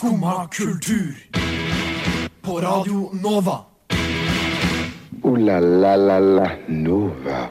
[0.00, 1.14] Skumma kultur.
[2.40, 3.58] På Radio Nova.
[5.22, 7.50] O-la-la-la-la Nova.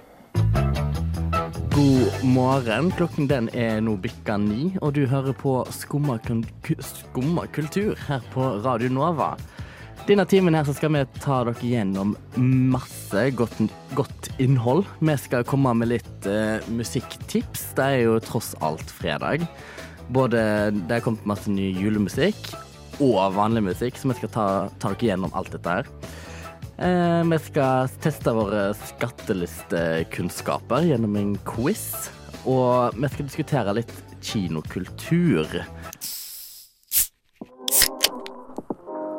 [1.75, 2.91] God morgen.
[2.91, 6.17] Klokken den er nå bikka ni, og du hører på Skumma,
[7.53, 9.35] kultur her på Radio Nova.
[10.07, 12.15] Denne timen her så skal vi ta dere gjennom
[12.73, 13.61] masse godt,
[13.93, 14.89] godt innhold.
[15.05, 17.75] Vi skal komme med litt uh, musikktips.
[17.77, 19.45] Det er jo tross alt fredag.
[20.09, 20.41] Både
[20.73, 22.49] Det er kommet masse ny julemusikk
[22.99, 24.45] og vanlig musikk, så vi skal ta,
[24.81, 25.85] ta dere gjennom alt dette her.
[26.79, 32.09] Eh, vi skal teste våre skattelistekunnskaper gjennom en quiz.
[32.47, 35.47] Og vi skal diskutere litt kinokultur.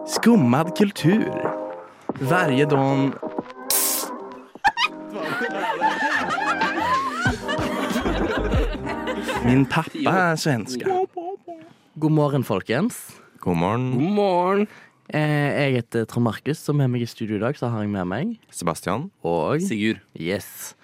[0.09, 1.51] Skummad kultur.
[2.21, 2.67] Varje.
[9.51, 10.87] Min pappa er svenske.
[11.99, 13.01] God morgen, folkens.
[13.43, 14.69] God morgen, God morgen.
[15.11, 15.21] Eh,
[15.65, 18.07] jeg heter Trond Markus, og med meg i studio i dag så har jeg med
[18.07, 19.09] meg Sebastian.
[19.27, 19.99] Og Sigurd.
[20.15, 20.77] Yes.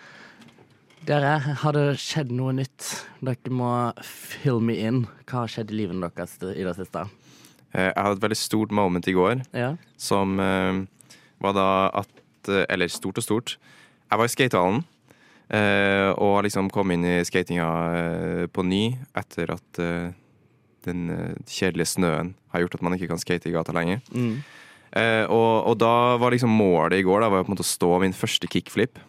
[1.07, 2.89] Dere, har det skjedd noe nytt?
[3.23, 3.71] Dere må
[4.03, 5.05] fill me in.
[5.31, 7.07] Hva har skjedd i livet deres i det siste?
[7.71, 9.77] Eh, Jeg hadde et veldig stort moment i går, Ja.
[9.97, 10.83] som eh,
[11.41, 12.09] var da at
[12.69, 13.57] Eller stort og stort.
[14.11, 14.85] Jeg var i skatehallen
[15.49, 18.85] eh, og liksom kommet inn i skatinga eh, på ny
[19.17, 20.15] etter at eh,
[20.87, 21.09] den
[21.51, 24.03] kjedelige snøen har gjort at man ikke kan skate i gata lenger.
[24.15, 24.39] Mm.
[24.97, 27.69] Eh, og, og da var liksom målet i går da, var på en måte å
[27.69, 29.01] stå min første kickflip.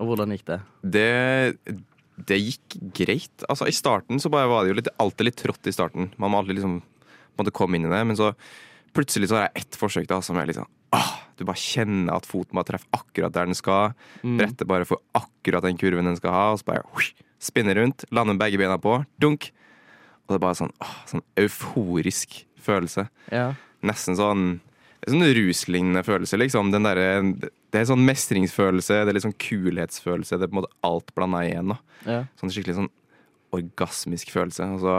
[0.00, 0.60] Og hvordan gikk det?
[0.96, 1.82] Det,
[2.30, 3.46] det gikk greit.
[3.46, 6.10] Altså I starten så var det jo litt, alltid litt trått i starten.
[6.18, 6.80] Man må alltid liksom
[7.38, 8.00] måtte komme inn i det.
[8.08, 8.32] Men så
[8.94, 12.14] plutselig så har jeg ett forsøk da som er litt sånn ah, Du bare kjenner
[12.14, 13.94] at foten bare treffer akkurat der den skal.
[14.22, 18.04] Brettet bare får akkurat den kurven den skal ha, og så bare husk, spinner rundt.
[18.14, 19.00] Lander begge bena på.
[19.20, 19.50] Dunk.
[20.24, 23.08] Og det er bare sånn, ah, sånn euforisk følelse.
[23.34, 23.50] Ja.
[23.84, 24.46] Nesten sånn
[25.04, 26.70] det er sånn ruslignende følelse, liksom.
[26.72, 30.38] Den derre- det er sånn mestringsfølelse, det er litt sånn kulhetsfølelse.
[30.38, 31.74] Det er på en måte alt blanda igjen.
[32.06, 32.22] ja.
[32.40, 32.88] Sånn skikkelig sånn
[33.52, 34.64] orgasmisk følelse.
[34.74, 34.94] Og så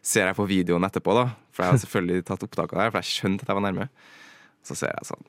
[0.00, 1.26] ser jeg på videoen etterpå, da.
[1.50, 3.88] For jeg har selvfølgelig tatt opptak av det, for jeg skjønte at jeg var nærme.
[4.62, 5.26] Så ser jeg sånn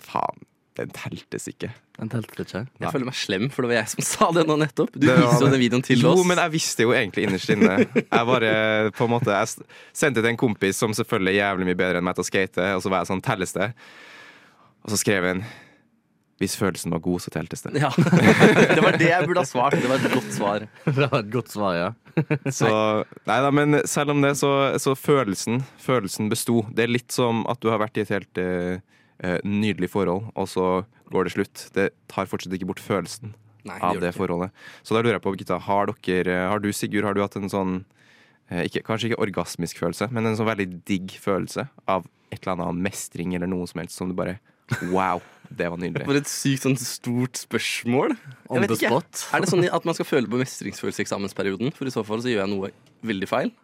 [0.00, 0.44] Faen,
[0.78, 1.70] den teltes ikke.
[1.98, 2.60] Den teltes ikke.
[2.78, 4.92] Jeg føler meg slem, for det var jeg som sa det nå nettopp.
[4.94, 6.26] Du Det viste jo den videoen til jo, oss.
[6.30, 7.78] men jeg visste jo egentlig innerst inne.
[7.98, 8.52] Jeg bare
[8.94, 9.64] på en måte Jeg
[9.96, 12.68] sendte til en kompis som selvfølgelig er jævlig mye bedre enn meg til å skate,
[12.76, 13.72] og så var jeg sånn Telles det?
[14.86, 15.42] Og så skrev han
[16.38, 17.72] Hvis følelsen var god, så teltes det.
[17.82, 17.90] Ja,
[18.76, 19.74] Det var det jeg burde ha svart.
[19.74, 20.68] Det var et godt svar.
[20.86, 21.88] Det var et godt svar, ja.
[22.54, 22.68] Så,
[23.26, 26.62] nei da, men selv om det, så, så følelsen Følelsen besto.
[26.70, 28.78] Det er litt som at du har vært i et helt eh,
[29.44, 30.64] nydelig forhold, og så
[31.10, 31.62] går det slutt.
[31.74, 33.32] Det tar fortsatt ikke bort følelsen
[33.66, 34.52] Nei, av det forholdet.
[34.86, 37.50] Så da lurer jeg på, gutta, har dere Har du, Sigurd, har du hatt en
[37.52, 37.72] sånn
[38.50, 42.54] eh, ikke, Kanskje ikke orgasmisk følelse, men en sånn veldig digg følelse av et eller
[42.68, 44.38] annet mestring eller noe som helst som du bare
[44.92, 46.04] Wow, det var nydelig.
[46.08, 48.12] For et sykt sånn stort spørsmål.
[48.52, 48.90] On Jeg vet the ikke.
[48.92, 49.22] spot.
[49.32, 51.72] Er det sånn at man skal føle på mestringsfølelse i eksamensperioden?
[51.76, 52.70] For i så fall så gjør jeg noe
[53.08, 53.54] veldig feil.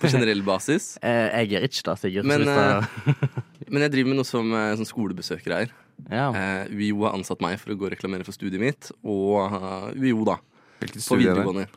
[0.00, 0.94] På generell basis.
[1.02, 2.28] Eh, jeg er ikke det, Sigurd.
[2.28, 5.74] Men, så Men jeg driver med noe som som sånn skolebesøkere er.
[6.10, 6.28] ja.
[6.30, 8.90] Eh, UiO har ansatt meg for å gå og reklamere for studiet mitt.
[9.02, 10.38] Og eh, UiO, da.
[10.82, 11.68] Hvilket På er videregående.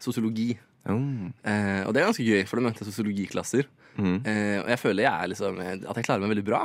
[0.00, 0.52] Sosiologi.
[0.88, 1.32] Mm.
[1.44, 3.68] Eh, og det er ganske gøy, for da møter jeg sosiologiklasser.
[4.00, 4.20] Mm.
[4.24, 6.64] Eh, og jeg føler jeg er liksom, at jeg klarer meg veldig bra.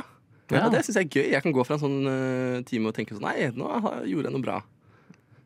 [0.52, 0.62] Ja.
[0.66, 1.28] Og det syns jeg er gøy.
[1.34, 3.66] Jeg kan gå fra en sånn uh, time og tenke sånn Nei, nå
[4.06, 4.60] gjorde jeg noe bra.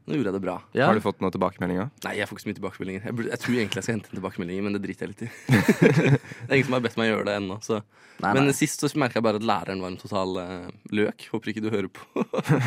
[0.09, 0.57] Nå gjorde jeg det bra.
[0.75, 0.87] Ja.
[0.89, 1.91] Har du fått noen tilbakemeldinger?
[2.07, 3.03] Nei, jeg får ikke så mye tilbakemeldinger.
[3.07, 5.25] Jeg, burde, jeg tror egentlig jeg skal hente en tilbakemeldinger, men det driter jeg litt
[5.27, 5.31] i.
[6.17, 7.59] det er ingen som har bedt meg gjøre det ennå.
[7.67, 7.81] Så.
[8.21, 8.55] Nei, Men nei.
[8.57, 11.29] sist så merka jeg bare at læreren var en total uh, løk.
[11.33, 12.25] Håper ikke du hører på.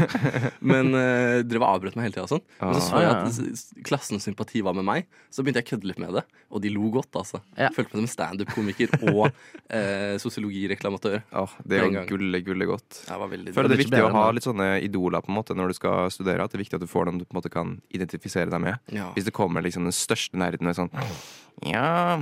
[0.72, 2.46] men uh, dere avbrøt meg hele tida og sånn.
[2.62, 5.68] Men så så jeg Ah, at s- klassens sympati var med meg, så begynte jeg
[5.68, 6.24] å kødde litt med det.
[6.54, 7.42] Og de lo godt, altså.
[7.58, 7.70] Ja.
[7.76, 11.22] Følte meg som en standup-komiker og uh, sosiologireklamatør.
[11.44, 12.10] Åh, det er jo gang.
[12.10, 13.04] gullet, gullet godt.
[13.10, 15.58] Jeg var veldig føler det er viktig å ha litt sånne idoler på en måte
[15.58, 16.46] når du skal studere.
[16.48, 18.64] At det er viktig at du får noen du på en måte kan identifisere deg
[18.64, 18.94] med.
[18.94, 19.10] Ja.
[19.18, 20.94] Hvis det kommer liksom den største nerden med sånn
[21.70, 22.22] Ja,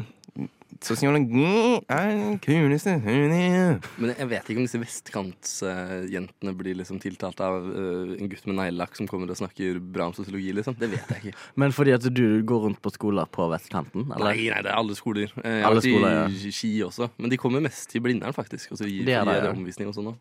[0.82, 2.96] sosiologi er den kuleste.
[3.04, 8.58] Men jeg vet ikke om disse vestkantsjentene blir liksom tiltalt av uh, en gutt med
[8.58, 10.78] neglelakk som kommer og snakker bra om sosiologi, liksom.
[10.80, 11.46] Det vet jeg ikke.
[11.62, 14.08] Men fordi at du går rundt på skoler på vestkanten?
[14.10, 14.32] Eller?
[14.32, 15.34] Nei, nei, det er alle skoler.
[15.44, 17.12] Eh, Jeg Alle vært skoler, i Ski også.
[17.22, 18.74] Men de kommer mest til Blindern, faktisk.
[18.74, 19.20] Og så gir de
[19.52, 20.20] omvisning og sånn òg.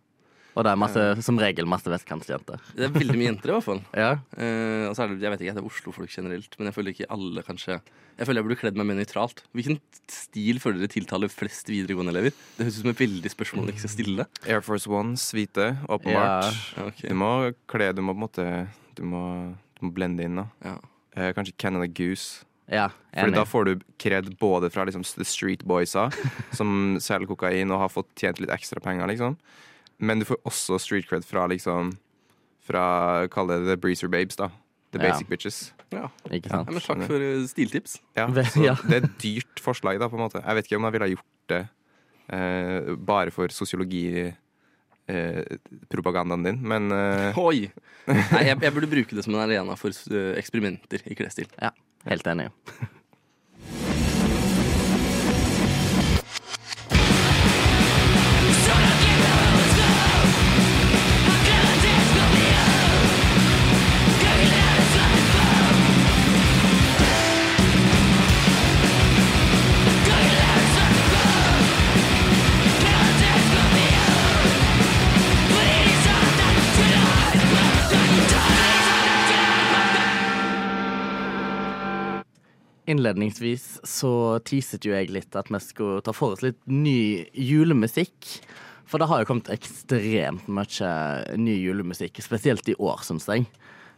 [0.56, 2.58] Og det er masse, som regel masse vestkantsjenter.
[2.75, 3.82] Det er veldig mye jenter, i hvert fall.
[4.00, 4.11] Ja.
[4.35, 6.94] Eh, og så er det, jeg vet ikke, det er Oslo-folk generelt, men jeg føler
[6.97, 7.76] ikke alle kanskje
[8.19, 9.44] Jeg føler jeg burde kledd meg mer nøytralt.
[9.56, 9.79] Hvilken
[10.11, 12.35] stil føler dere tiltaler flest videregående elever?
[12.58, 14.26] Det høres ut som et veldig spørsmål man ikke skal stille.
[14.44, 16.50] Air Force Ones, hvite, åpenbart.
[16.76, 17.08] Ja, Okay.
[17.08, 17.31] Du må
[17.70, 18.46] kle Du må på en måte
[18.99, 19.23] Du må,
[19.79, 20.46] du må blende inn, da.
[20.67, 20.76] Ja.
[21.17, 22.44] Eh, kanskje Canada Goose.
[22.70, 26.05] Ja, Fordi da får du kred både fra liksom the street boysa,
[26.58, 29.35] som selger kokain og har fått tjent litt ekstra penger, liksom.
[30.00, 31.94] Men du får også street cred fra liksom
[32.67, 34.50] Fra, kall det the breezer babes, da.
[34.93, 35.11] The Ja.
[35.11, 35.58] basic bitches.
[35.93, 36.08] Ja.
[36.31, 37.99] Ikke Ja, men takk for eh, stiltips.
[38.19, 38.76] Ja, så.
[38.87, 40.43] Det er et dyrt forslag, da, på en måte.
[40.44, 41.61] Jeg vet ikke om jeg ville ha gjort det
[42.31, 44.05] eh, bare for sosiologi
[45.91, 47.64] propagandaen din, men eh, Oi!
[48.06, 51.49] Nei, jeg, jeg burde bruke det som en arena for eh, eksperimenter i klesstil.
[51.58, 51.73] Ja,
[52.06, 52.50] helt enig.
[82.91, 84.13] Innledningsvis så
[84.47, 88.33] teaset jo jeg litt at vi skulle ta for oss litt ny julemusikk.
[88.91, 90.95] For det har jo kommet ekstremt mye
[91.39, 93.47] ny julemusikk, spesielt i år, syns jeg.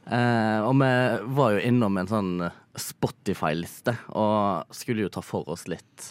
[0.05, 0.91] Eh, og vi
[1.39, 2.33] var jo innom en sånn
[2.77, 6.09] Spotify-liste og skulle jo ta for oss litt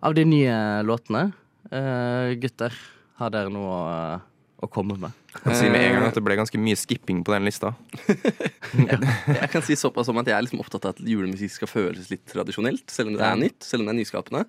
[0.00, 0.56] av de nye
[0.86, 1.28] låtene.
[1.70, 2.74] Eh, gutter,
[3.20, 4.18] har dere noe å,
[4.64, 5.27] å komme med?
[5.38, 7.70] Jeg kan si med en gang at det ble ganske mye skipping på den lista.
[9.38, 12.10] Jeg kan si såpass om at jeg er liksom opptatt av at julemusikk skal føles
[12.12, 14.44] litt tradisjonelt, selv om det er nytt, selv om det er nyskapende.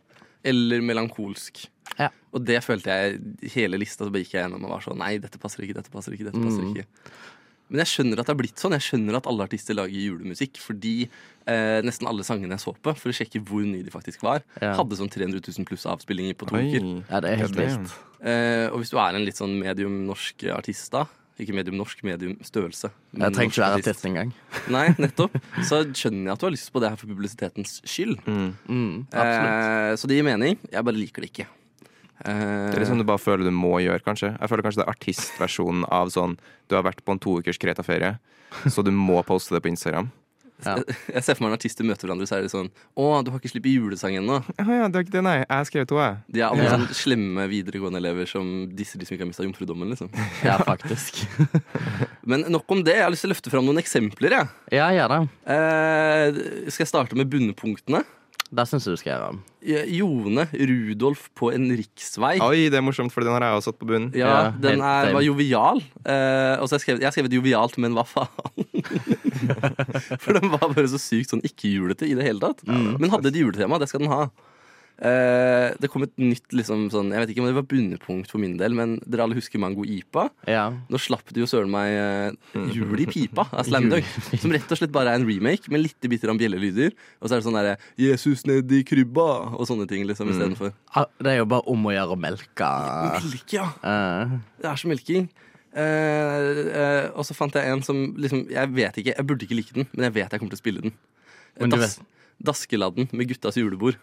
[0.49, 1.65] Eller melankolsk.
[1.99, 2.09] Ja.
[2.33, 5.41] Og det følte jeg hele lista, så gikk jeg gjennom og var sånn Nei, dette
[5.41, 6.75] passer ikke, dette passer ikke, dette passer Mm.
[7.69, 8.73] Men jeg skjønner at det har blitt sånn.
[8.73, 10.93] Jeg skjønner at alle artister lager julemusikk fordi
[11.45, 14.41] eh, nesten alle sangene jeg så på, for å sjekke hvor nye de faktisk var,
[14.61, 14.73] Ja.
[14.79, 16.89] hadde sånn 300 000 pluss avspillinger på to uker.
[17.09, 17.93] Ja, det er helt vilt.
[18.25, 21.05] Eh, og hvis du er en litt sånn medium norsk artist da
[21.39, 22.89] Ikke medium norsk, medium størrelse.
[23.13, 24.33] men Jeg trenger ikke være artist engang.
[24.75, 25.37] Nei, nettopp.
[25.63, 28.19] Så skjønner jeg at du har lyst på det her for publisitetens skyld.
[28.27, 30.57] Mm, Mm, Eh, så det gir mening.
[30.67, 31.47] Jeg bare liker det ikke.
[32.25, 34.33] Eh, Det er sånn du bare føler du må gjøre, kanskje.
[34.39, 36.37] Jeg føler kanskje det er artistversjonen av sånn
[36.67, 38.17] Du har vært på en to ukers Kreta-ferie,
[38.67, 40.11] så du må poste det på Instagram.
[40.65, 40.73] Ja.
[41.07, 42.67] Jeg ser for meg når artister møter hverandre, så er det sånn
[42.99, 44.41] Å, du har ikke sluppet julesang ennå.
[44.59, 45.37] Ja, ja, det er ikke det, nei.
[45.39, 46.17] Jeg har skrevet to, jeg.
[46.35, 46.73] De er alle Ja.
[46.75, 50.11] sånn slemme videregående elever som disser de som ikke har mista jomfrudommen, liksom.
[50.43, 51.21] Ja, faktisk.
[52.29, 52.97] Men nok om det.
[52.99, 54.51] Jeg har lyst til å løfte fram noen eksempler, jeg.
[54.75, 55.21] Ja, gjør det.
[55.55, 58.03] Eh, skal jeg starte med bunnpunktene?
[58.49, 59.39] Det syns jeg du skal gjøre.
[59.93, 62.39] Jone Rudolf på en riksvei.
[62.41, 64.09] Oi, det er morsomt, for den har jeg også satt på bunnen.
[64.17, 65.83] Ja, Ja, den er, var jovial.
[66.01, 68.65] Eh, og så har jeg, skrevet, jeg skrevet jovialt, men hva faen?
[70.23, 72.65] For den var bare så sykt sånn ikke-julete i det hele tatt.
[72.65, 74.23] Men hadde et juletema, det skal den ha.
[74.99, 78.41] Eh, det kom et nytt liksom sånn Jeg vet ikke om det var bundepunkt for
[78.43, 80.25] min del, men dere alle husker Mango Ipa?
[80.43, 80.65] Ja.
[80.91, 84.09] Nå slapp de jo søren meg eh, Jul i pipa av Slam Dunk.
[84.41, 86.91] Som rett og slett bare er en remake med litt bitte om bjellelyder.
[87.21, 90.73] Og så er det sånn derre 'Jesus ned i krybba' og sånne ting liksom istedenfor.
[90.91, 92.71] Ah, Det er jo bare om å gjøre å melke.
[93.15, 93.69] Melk, ja!
[93.79, 94.39] Uh.
[94.59, 95.29] Det er så melking.
[95.69, 99.57] Eh, eh, og så fant jeg en som liksom Jeg vet ikke, jeg burde ikke
[99.59, 100.95] like den, men jeg vet jeg kommer til å spille den.
[101.59, 101.79] Men du
[102.39, 103.99] Daskeladden med guttas julebord.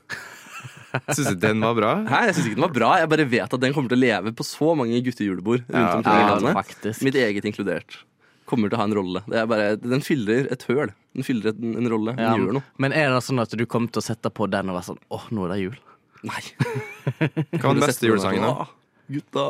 [1.13, 1.93] Syns du den var bra?
[2.09, 4.03] Hæ, Jeg syns ikke den var bra, jeg bare vet at den kommer til å
[4.05, 6.55] leve på så mange guttejulebord rundt Ja, omkring i ja, landet.
[6.61, 7.03] faktisk.
[7.07, 7.99] Mitt eget inkludert.
[8.47, 9.23] Kommer til å ha en rolle.
[9.27, 10.93] Det er bare, den fyller et høl.
[11.19, 12.15] Den fyller en, en rolle.
[12.15, 12.67] Den Ja, gjør noe.
[12.79, 15.01] Men er det sånn at du kommer til å sette på den og være sånn
[15.11, 15.77] åh, nå er det jul?
[16.27, 16.43] Nei.
[17.59, 18.69] Hva var den beste julesangen, da?
[19.11, 19.47] Gutta.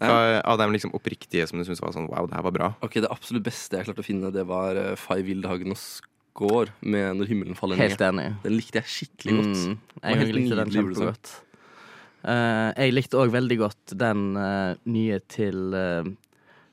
[0.00, 2.68] Hva av dem liksom oppriktige som du syntes var sånn wow, det her var bra?
[2.82, 5.80] Ok, Det absolutt beste jeg klarte å finne, det var Five Fay Wildhagen og
[6.30, 7.90] Skår med 'Når himmelen faller ned'.
[7.90, 8.26] Helt enig.
[8.44, 9.62] Den likte jeg skikkelig godt.
[9.66, 11.32] Mm, jeg helt likte den kjempegodt.
[12.20, 16.04] Uh, jeg likte òg veldig godt den uh, nye til uh,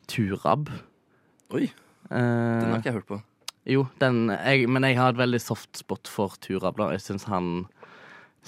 [0.08, 0.70] Turab.
[1.56, 1.70] Oi,
[2.12, 3.22] den har ikke jeg hørt på.
[3.68, 6.78] Jo, den, jeg, men jeg har et veldig soft spot for Turab.
[6.80, 7.66] da Jeg syns han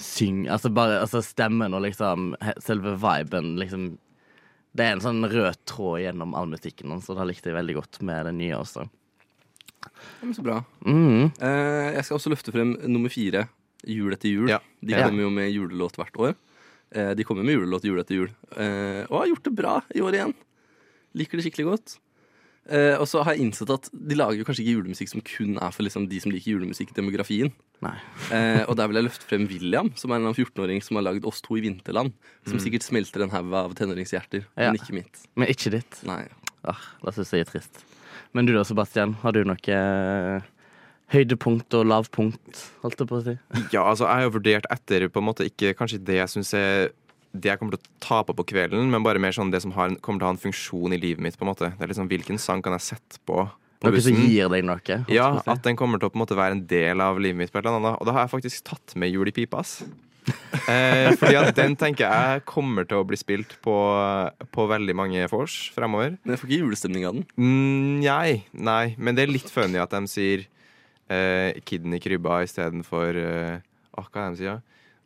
[0.00, 2.30] synger Altså bare altså stemmen og liksom
[2.64, 3.98] selve viben liksom
[4.72, 7.74] Det er en sånn rød tråd gjennom all musikken hans, og det likte jeg veldig
[7.74, 8.86] godt med den nye også.
[9.80, 10.58] Ja, så bra.
[10.84, 11.30] Mm.
[11.40, 13.46] Eh, jeg skal også løfte frem nummer fire,
[13.88, 14.50] Jul etter jul.
[14.52, 14.58] Ja.
[14.84, 16.34] De kommer jo med julelåt hvert år.
[16.92, 18.28] Eh, de kommer med julelåt jul etter jul.
[18.52, 20.34] Eh, og har gjort det bra i år igjen.
[21.16, 21.94] Liker det skikkelig godt.
[22.68, 25.56] Eh, og så har jeg innsett at de lager jo kanskje ikke julemusikk som kun
[25.56, 27.54] er for liksom, de som liker julemusikk-demografien.
[27.80, 27.94] Nei.
[28.36, 31.24] Eh, og der vil jeg løfte frem William, som er en 14-åring som har lagd
[31.24, 32.12] Oss to i vinterland.
[32.46, 34.60] Som sikkert smelter en haug av tenåringshjerter, Mm.
[34.60, 34.68] Ja.
[34.74, 35.24] men ikke mitt.
[35.40, 36.02] Men ikke ditt.
[36.04, 36.26] Nei.
[36.68, 37.80] Ah, det syns jeg er trist.
[38.36, 40.48] Men du da, Sebastian, har du noe eh,
[41.14, 43.36] høydepunkt og lavpunkt, holdt jeg på å si?
[43.74, 46.54] Ja, altså jeg har jo vurdert etter på en måte ikke kanskje det jeg syns
[46.58, 46.90] er
[47.30, 49.70] det jeg kommer til å ta på på kvelden, men bare mer sånn det som
[49.76, 51.36] har, kommer til å ha en funksjon i livet mitt.
[51.38, 51.72] på en måte.
[51.76, 53.44] Det er liksom Hvilken sang kan jeg sette på
[53.80, 54.96] på Noe som gir deg noe.
[55.08, 55.48] Ja, si.
[55.48, 57.52] at den kommer til å på en måte være en del av livet mitt.
[57.52, 57.96] på et eller annet.
[57.96, 59.62] Og da har jeg faktisk tatt med jul i pipa.
[59.62, 59.78] ass.
[60.70, 63.74] Eh, fordi at den tenker jeg kommer til å bli spilt på,
[64.54, 66.16] på veldig mange vors fremover.
[66.22, 67.26] Men jeg får ikke julestemning av den.
[67.36, 70.46] Mm, Nei, nei, men det er litt funny at de sier
[71.10, 73.60] eh, 'kidden i krybba' istedenfor eh,
[73.98, 74.60] Åh, hva er det de sier?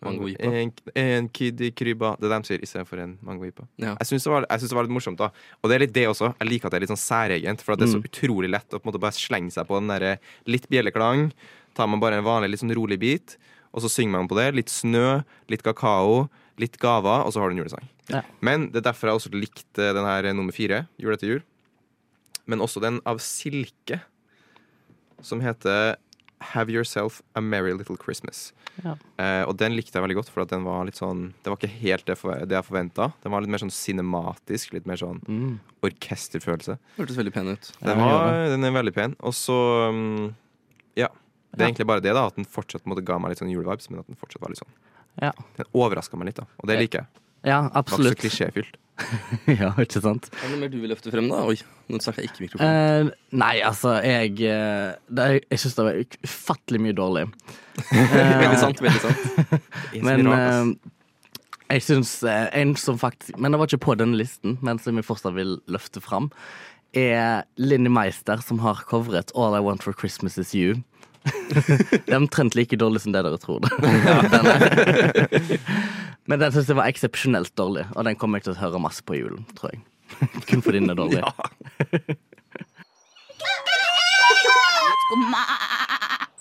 [0.05, 0.45] Mangoipa.
[0.53, 2.11] En, en kid i krybba.
[2.21, 3.65] Det er det de sier istedenfor en mangoipa.
[3.81, 3.95] Ja.
[4.03, 5.31] Jeg syns det, det var litt morsomt, da.
[5.63, 6.35] Og det er litt det også.
[6.43, 8.09] Jeg liker at det er litt sånn særegent, for at det er så Mm.
[8.11, 11.31] utrolig lett å på en måte bare slenge seg på den derre litt bjelleklang.
[11.75, 13.39] Tar man bare en vanlig litt sånn rolig bit,
[13.75, 14.47] og så synger man på det.
[14.55, 16.29] Litt snø, litt kakao,
[16.63, 17.89] litt gaver, og så har du en julesang.
[18.13, 18.23] Ja.
[18.45, 21.43] Men det er derfor jeg også likte den her nummer fire, Jul etter jul.
[22.47, 24.03] Men også den av Silke,
[25.25, 25.97] som heter
[26.53, 28.51] Have Yourself a Merry Little Christmas.
[28.85, 28.97] Ja.
[29.23, 31.57] Eh, og den likte jeg veldig godt, for at den var litt sånn Det var
[31.61, 33.07] ikke helt det, jeg forventa.
[33.23, 35.61] Den var litt mer sånn cinematisk, litt mer sånn Mm.
[35.87, 36.77] orkesterfølelse.
[36.99, 37.71] Hørtes veldig pen ut.
[37.81, 39.17] Den, var, den er veldig pen.
[39.21, 39.57] Og så
[39.95, 40.35] mm,
[41.01, 41.09] Ja.
[41.55, 41.73] Det er Ja.
[41.73, 42.27] egentlig bare det, da.
[42.27, 44.59] At den fortsatt måtte ga meg litt sånn julevibes, men at den fortsatt var litt
[44.63, 44.75] sånn
[45.23, 45.33] Ja.
[45.57, 46.47] Den overraska meg litt, da.
[46.59, 47.07] Og det liker jeg.
[47.45, 48.17] ja, absolutt.
[48.17, 48.81] var ikke så klisjéfylt.
[49.61, 50.29] ja, ikke sant?
[50.33, 51.41] Er det noe mer du vil løfte frem, da?
[51.51, 51.57] Oi,
[51.91, 53.09] nå snakka jeg ikke mikrofonen.
[53.11, 57.25] Uh, nei, altså, jeg eh, det, Jeg syns det var ufattelig mye dårlig.
[57.91, 58.83] veldig sant.
[58.83, 59.63] veldig sant
[60.07, 64.15] Men rart, eh, jeg syns eh, en som faktisk Men det var ikke på denne
[64.21, 66.31] listen, men som jeg fortsatt vil løfte fram,
[66.95, 70.85] er Linni Meister, som har covret All I Want for Christmas Is You.
[71.25, 73.65] Det er omtrent like dårlig som det dere tror.
[73.65, 75.59] Er.
[76.29, 79.05] Men den syns jeg var eksepsjonelt dårlig, og den kommer jeg til å høre masse
[79.05, 79.83] på julen, tror jeg.
[80.49, 81.25] Kun fordi den er dårlig.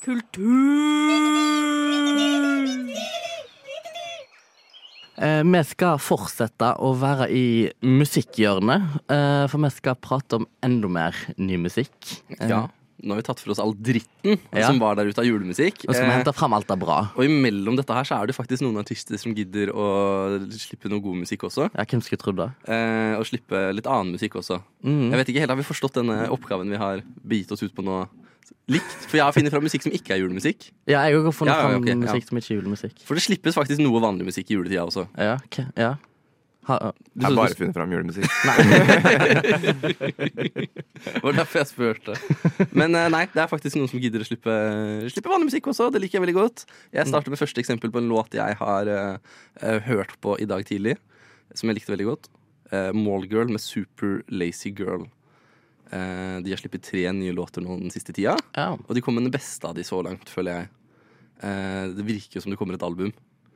[0.03, 1.23] Kultur.
[5.23, 7.45] Eh, vi skal fortsette å være i
[7.85, 11.93] musikkhjørnet, eh, for vi skal prate om enda mer ny musikk.
[12.39, 12.67] Eh, Ja,
[13.03, 14.67] Nå har vi tatt for oss all dritten Ja.
[14.69, 15.83] som var der ute av julemusikk.
[15.83, 17.11] Nå skal vi Eh, hente fram alt det bra.
[17.17, 21.01] og imellom dette her så er det faktisk noen artister som gidder å slippe noe
[21.03, 21.69] god musikk også.
[21.75, 22.49] Ja, hvem skulle trodd det?
[22.71, 24.61] Eh, og slippe litt annen musikk også.
[24.85, 25.11] Mm.
[25.11, 27.83] Jeg vet ikke helt, Har vi forstått denne oppgaven vi har begitt oss ut på
[27.83, 28.07] nå
[28.69, 28.95] likt?
[29.09, 30.71] For jeg har funnet fram musikk som ikke er julemusikk.
[30.87, 31.95] Ja, jeg har funnet Ja, ja, fram ok, ja.
[31.95, 32.99] musikk som ikke er julemusikk.
[33.03, 35.07] For det slippes faktisk noe vanlig musikk i juletida også.
[35.17, 35.95] Ja, ok, ja.
[36.63, 36.77] Ha,
[37.11, 38.23] Jeg har bare funnet fram julemusikk.
[41.03, 42.15] Det var derfor jeg spurte.
[42.71, 44.53] Men eh, nei, det er faktisk noen som gidder å slippe,
[45.11, 45.89] slippe vanlig musikk også.
[45.91, 46.63] Det liker jeg veldig godt.
[46.95, 50.63] Jeg starter med første eksempel på en låt jeg har eh, hørt på i dag
[50.67, 50.95] tidlig,
[51.51, 52.31] som jeg likte veldig godt.
[52.73, 55.03] Uh, Mallgirl med Super Lazy Girl.
[55.91, 58.71] Uh, de har sluppet tre nye låter nå den siste tida, ja.
[58.73, 60.71] og de kom med den beste av de så langt, føler jeg.
[61.43, 63.11] Uh, det virker som det kommer et album.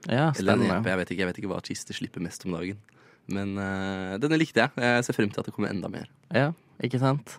[0.06, 0.92] ja, Eller en EP.
[0.92, 2.78] Jeg vet ikke, jeg vet ikke hva artister slipper mest om dagen.
[3.34, 4.74] Men uh, denne likte jeg.
[4.80, 6.08] Jeg ser frem til at det kommer enda mer.
[6.34, 6.52] Ja,
[6.84, 7.38] ikke sant?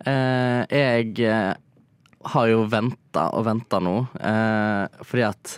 [0.00, 1.52] Uh, jeg eh,
[2.32, 5.54] har jo venta og venta nå, uh, fordi at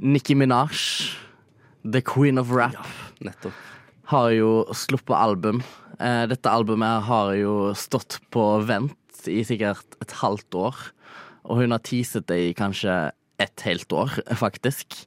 [0.00, 0.72] Nicki Minaj,
[1.84, 2.80] the queen of rap,
[3.20, 3.52] Nettopp.
[4.08, 5.60] har jo sluppet album.
[5.94, 10.80] Dette albumet har jo stått på vent i sikkert et halvt år.
[11.44, 12.96] Og hun har teaset det i kanskje
[13.40, 15.04] et helt år, faktisk.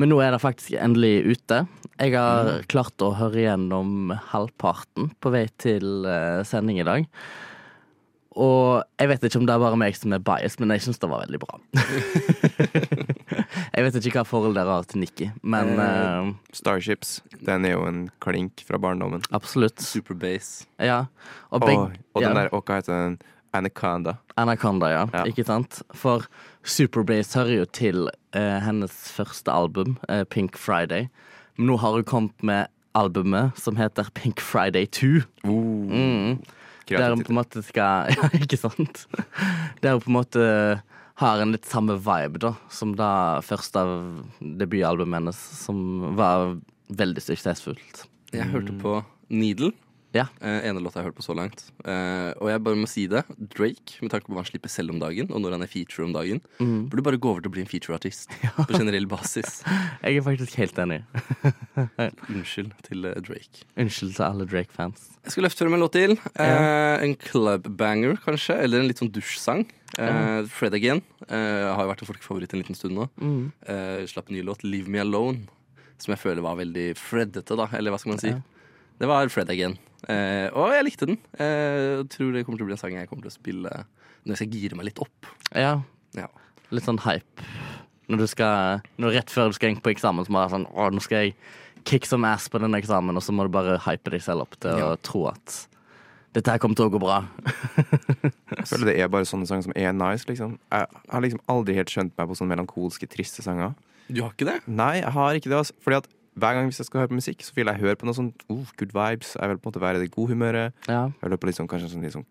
[0.00, 1.60] Men nå er det faktisk endelig ute.
[2.00, 7.04] Jeg har klart å høre gjennom halvparten på vei til eh, sending i dag.
[8.34, 10.98] Og jeg vet ikke om det er bare meg som er biased, men jeg syns
[10.98, 11.60] det var veldig bra.
[13.76, 17.20] jeg vet ikke hva forhold dere har til Nikki, men eh, Starships.
[17.46, 19.22] Den er jo en klink fra barndommen.
[19.30, 19.78] absolutt.
[19.78, 20.66] Superbase.
[20.82, 21.04] Ja.
[21.54, 23.16] Og, Og, og den der, og hva heter den?
[23.54, 24.16] Anaconda.
[24.34, 25.02] Anaconda, ja.
[25.14, 25.22] Ja.
[25.30, 25.78] Ikke sant?
[25.94, 26.26] For
[26.64, 31.10] Superbass hører jo til eh, hennes første album, eh, Pink Friday.
[31.58, 35.24] Men nå har hun kommet med albumet som heter Pink Friday 2.
[35.44, 36.40] Mm.
[36.88, 39.06] Der hun på en måte skal Ja, ikke sant?
[39.82, 40.48] Der hun på en måte
[41.20, 43.92] har en litt samme vibe da som da første av
[44.40, 46.56] debutalbumet hennes, som var
[46.90, 48.06] veldig suksessfullt.
[48.34, 48.98] Jeg hørte på
[49.30, 49.70] Needle.
[50.14, 50.28] Ja.
[50.40, 51.64] Eh, ene låta jeg har hørt på så langt.
[51.82, 53.24] Eh, og jeg bare må si det.
[53.34, 56.06] Drake, med tanke på hva han slipper selv om dagen, og når han er feature
[56.06, 58.30] om dagen, burde bare gå over til å bli en featureartist
[58.68, 59.62] på generell basis.
[60.04, 61.00] Jeg er faktisk helt enig.
[62.30, 63.66] Unnskyld til uh, Drake.
[63.74, 65.08] Unnskyld til alle Drake-fans.
[65.24, 66.18] Jeg skal løfte frem en låt til.
[66.38, 68.58] Eh, en clubbanger, kanskje.
[68.60, 69.64] Eller en litt sånn dusjsang.
[69.98, 73.08] Eh, Fred Again uh, har jo vært en folkefavoritt en liten stund nå.
[73.18, 73.42] Mm.
[73.66, 75.46] Uh, slapp en ny låt, 'Leave Me Alone',
[76.02, 77.68] som jeg føler var veldig freddete, da.
[77.74, 78.34] Eller hva skal man si.
[78.34, 78.42] Ja.
[79.00, 79.78] Det var Fred Again.
[80.08, 81.18] Eh, og jeg likte den.
[81.38, 83.70] Eh, tror det kommer til å bli en sang jeg kommer til å spille
[84.24, 85.26] når jeg skal gire meg litt opp.
[85.54, 85.80] Ja,
[86.16, 86.28] Ja.
[86.70, 87.42] litt sånn hype.
[88.08, 90.56] Når du skal når Rett før du skal inn på eksamen, så må du være
[90.58, 91.34] sånn Å, nå skal jeg
[91.84, 94.58] kick some ass på denne eksamen, og så må du bare hype deg selv opp
[94.60, 94.92] til Ja.
[94.94, 95.68] å tro at
[96.34, 97.20] Dette her kommer til å gå bra.
[97.78, 100.58] Jeg føler det er bare sånne sanger som er nice, liksom.
[100.72, 103.74] Jeg har liksom aldri helt skjønt meg på sånne melankolske, triste sanger.
[104.10, 104.56] Du har ikke det?
[104.66, 105.60] Nei, jeg har ikke det.
[105.60, 105.72] Altså.
[105.84, 108.08] Fordi at hver gang hvis jeg skal høre på musikk, så vil jeg høre på
[108.08, 109.36] noe sånn oh, good vibes.
[109.38, 110.74] Jeg vil på en måte være i det gode humøret.
[110.88, 111.04] Ja.
[111.20, 112.26] Jeg vil på liksom, kanskje sånn, liksom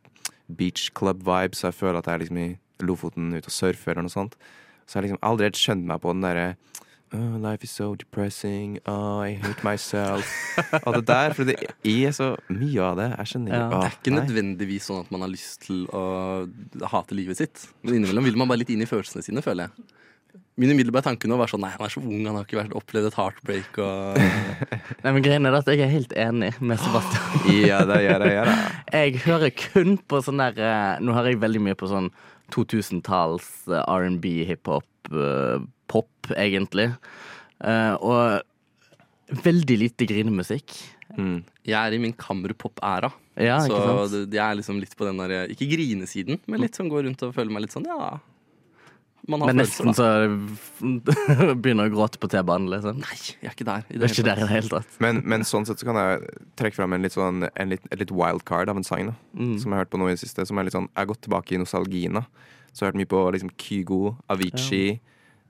[0.51, 2.49] beach club vibes, så jeg føler at jeg er liksom i
[2.83, 4.35] Lofoten ute og surfer eller noe sånt.
[4.83, 6.47] Så jeg har liksom aldri helt skjønt meg på den derre
[7.13, 8.79] oh, Life is so depressing.
[8.89, 10.27] Oh, I hate myself.
[10.87, 13.09] Og det der, for det er så mye av det.
[13.13, 13.65] Jeg skjønner Ja.
[13.69, 16.03] oh, Det er ikke nødvendigvis sånn at man har lyst til å
[16.91, 17.67] hate livet sitt.
[17.85, 19.87] Men innimellom vil man bare litt inn i følelsene sine, føler jeg.
[20.59, 22.75] Min umiddelbare tanke nå var sånn Nei, han er så ung, han har ikke vært
[22.77, 24.19] opplevd et heartbreak og
[25.03, 27.47] Nei, men greien er at jeg er helt enig med Sebastian.
[27.71, 28.35] Ja, det gjør jeg.
[28.35, 28.73] Gjør jeg.
[28.93, 32.11] Jeg hører kun på sånn der eh, Nå hører jeg veldig mye på sånn
[32.53, 36.91] 2000-talls eh, R&B, hiphop, eh, pop, egentlig.
[37.63, 40.75] Og veldig lite grinemusikk.
[41.17, 41.39] Mm.
[41.65, 43.09] Jeg er i min kammerpop-æra.
[43.41, 43.79] Ja, så
[44.21, 47.33] jeg er liksom litt på den der Ikke grinesiden, men litt sånn går rundt og
[47.33, 48.11] føler meg litt sånn Ja.
[49.27, 51.13] Man har Men følelser, nesten da.
[51.13, 52.97] så begynner å gråte på T-banen, liksom.
[52.99, 53.85] Nei, jeg er ikke der.
[53.87, 54.97] I Det er ikke der i det hele tatt.
[55.03, 58.01] Men, men sånn sett så kan jeg trekke fram en litt sånn en litt, et
[58.03, 59.53] litt wildcard av en sang da, Mm.
[59.59, 60.45] som jeg har hørt på nå i det siste.
[60.45, 62.13] Som er litt sånn, Jeg har gått tilbake i nostalgien.
[62.19, 62.25] da
[62.73, 64.99] Så jeg har hørt mye på liksom Kygo, Avicii,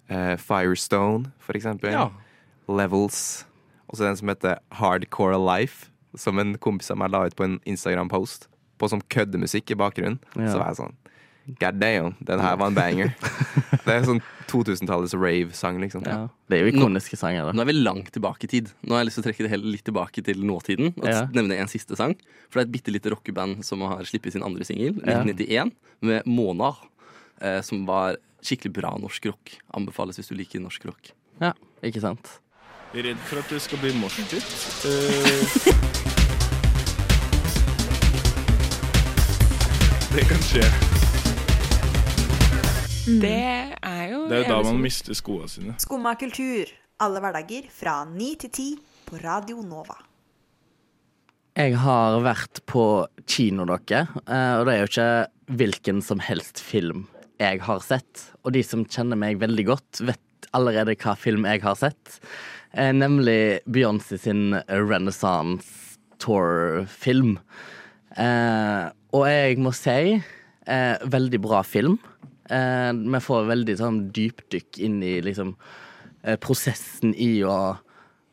[0.09, 1.91] eh, Firestone for eksempel.
[1.91, 2.09] Ja.
[2.67, 3.45] Levels.
[3.89, 7.43] Og så den som heter Hardcore Life, som en kompis av meg la ut på
[7.43, 8.47] en Instagram-post.
[8.79, 10.19] På sånn køddemusikk i bakgrunnen.
[10.35, 10.51] Ja.
[10.53, 10.93] Så var jeg sånn
[11.59, 13.11] God damn, den her var en banger.
[13.85, 16.05] det er sånn 2000-tallets rave-sang, liksom.
[16.07, 16.27] Ja.
[16.47, 17.55] Det er jo ikoniske sanger, da.
[17.57, 18.71] Nå er vi langt tilbake i tid.
[18.85, 20.93] Nå har jeg lyst til å trekke det hele litt tilbake til nåtiden.
[21.01, 21.25] Og Ja.
[21.35, 22.15] nevne en siste sang.
[22.49, 25.23] For det er et bitte lite rockeband som har sluppet sin andre singel, Ja.
[25.23, 25.71] 1991,
[26.01, 26.71] med Mona
[27.43, 29.57] Eh, som var skikkelig bra norsk rock.
[29.75, 31.11] Anbefales hvis du liker norsk rock.
[31.41, 31.51] Ja,
[31.83, 32.39] ikke sant?
[32.93, 34.31] Redd for at det skal bli moshpit.
[40.13, 40.92] Eh, det kan skje.
[43.03, 45.73] Det er jo Det er jo da man mister skoene sine.
[45.81, 46.69] Skumma kultur.
[47.03, 48.67] Alle hverdager fra 9 til 10
[49.09, 49.97] på Radio Nova.
[51.57, 52.83] Jeg har vært på
[53.27, 55.09] kino, dere, eh, og det er jo ikke
[55.59, 57.03] hvilken som helst film
[57.43, 58.23] jeg har sett.
[58.45, 62.21] Og de som kjenner meg veldig godt, vet allerede hva film jeg har sett.
[62.71, 67.35] Eh, Nemlig Beyoncé sin Renaissance Tour-film.
[68.15, 71.99] Eh, og jeg må si eh, veldig bra film.
[72.49, 75.53] Eh, vi får veldig sånn dypdykk inn i liksom
[76.23, 77.57] eh, prosessen i å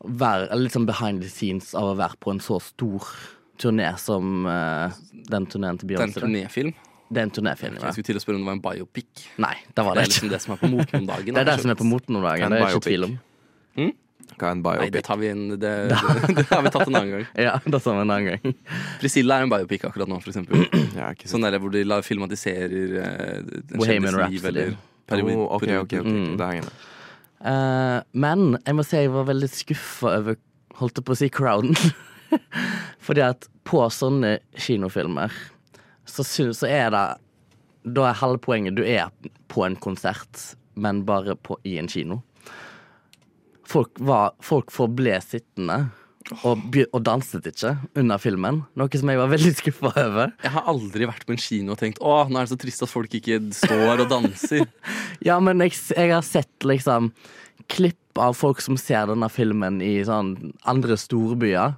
[0.01, 3.05] være litt sånn behind the scenes av å være på en så stor
[3.61, 4.95] turné som eh,
[5.29, 6.23] den turneen til Det er en Beyoncé.
[6.25, 6.73] turnéfilm.
[7.11, 7.89] Det er en turnéfilm, ja.
[7.89, 9.25] Jeg skulle til å spørre om det var en biopic.
[9.43, 11.33] Nei, det var Det det er liksom det som er på moten om dagen.
[11.35, 12.55] Det er det som er på moten om dagen.
[12.55, 13.17] Det er ikke tvil om.
[13.75, 13.89] Hva
[14.47, 15.59] er en Nei, det tar vi en Det,
[15.91, 17.25] det, det har vi tatt en annen gang.
[17.47, 18.55] Ja, det tar vi en annen gang.
[19.01, 20.65] Priscilla er en biopic akkurat nå, for eksempel.
[20.99, 24.47] Ja, ikke Sånn der hvor de la- filmatiserer eh, en Bohemian kjendis liv, Rhapsody.
[24.47, 24.77] eller
[25.11, 26.37] period- Oh, ok, ok, ok, Mm.
[26.39, 26.87] Det henger med.
[27.51, 30.35] Eh, men jeg må si jeg var veldig skuffa over
[30.81, 31.75] Holdt jeg på å si crowden.
[33.03, 35.33] Fordi at på sånne kinofilmer
[36.07, 37.03] så, så er det
[37.97, 39.09] Da er halve poenget du er
[39.51, 42.21] på en konsert, men bare på, i en kino.
[43.71, 45.85] Folk, var, folk forble sittende
[46.47, 48.61] og, og danset ikke under filmen.
[48.79, 50.33] Noe som jeg var veldig skuffa over.
[50.43, 52.85] Jeg har aldri vært på en kino og tenkt Å, nå er det så trist
[52.85, 54.67] at folk ikke står og danser.
[55.21, 57.11] Ja, men jeg, jeg har sett liksom
[57.69, 60.33] klipp av folk som ser denne filmen i sånn
[60.67, 61.75] andre storbyer,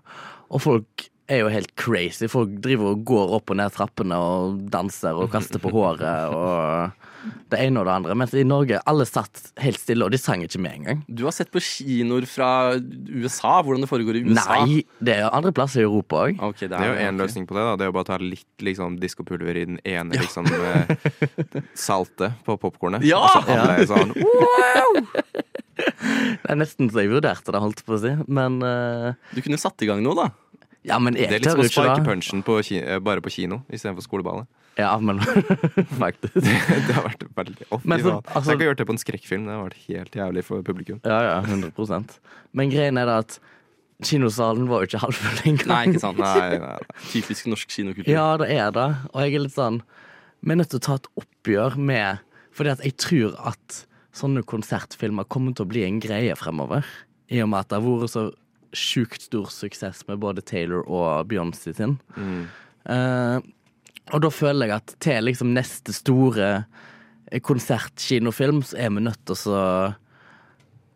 [0.48, 2.28] og folk er jo helt crazy.
[2.32, 7.10] Folk driver og går opp og ned trappene og danser og kaster på håret og
[7.52, 8.16] det ene og det andre.
[8.18, 11.04] Mens i Norge alle satt helt stille, og de sang ikke med engang.
[11.08, 14.58] Du har sett på kinoer fra USA, hvordan det foregår i USA.
[14.64, 16.42] Nei, det er andre plasser i Europa òg.
[16.52, 17.64] Okay, det Det er jo én løsning på det.
[17.64, 20.86] da Det er jo bare å ta litt liksom, diskopulver i den ene liksom, eh,
[21.88, 23.06] saltet på popkornet.
[23.08, 23.24] Ja!
[23.24, 24.14] Og så alle er sånn
[25.74, 28.12] Det er nesten så jeg vurderte det, holdt på å si.
[28.28, 29.16] Men uh...
[29.34, 30.28] Du kunne satt i gang noe, da.
[30.84, 33.62] Ja, men Det er litt som å sparke punchen på ki eh, bare på kino
[33.72, 34.48] istedenfor skoleballet.
[34.76, 35.20] Ja, men
[36.04, 36.44] faktisk.
[36.88, 39.02] Det har vært veldig offentlig Jeg Men så- altså- Tenk å gjøre det på en
[39.04, 39.46] skrekkfilm.
[39.48, 41.00] Det har vært helt jævlig for publikum.
[41.06, 42.20] Ja, ja, 100
[42.54, 43.40] Men greien er da at
[44.04, 45.68] kinosalen var jo ikke halvfull engang.
[45.72, 46.18] Nei, ikke sant.
[46.20, 46.78] Nei, nei, nei.
[47.14, 48.12] Typisk norsk kinokultur.
[48.12, 48.90] Ja, det er det.
[49.14, 49.82] Og jeg er litt sånn
[50.44, 52.20] Vi er nødt til å ta et oppgjør med
[52.52, 56.84] Fordi at jeg tror at sånne konsertfilmer kommer til å bli en greie fremover.
[57.34, 58.28] I og med at det har vært så
[58.78, 61.98] sjukt stor suksess med både Taylor og Beyoncé sin.
[62.90, 63.38] Eh,
[64.12, 66.66] og da føler jeg at til liksom neste store
[67.46, 69.60] konsertkinofilm, så er vi nødt til å så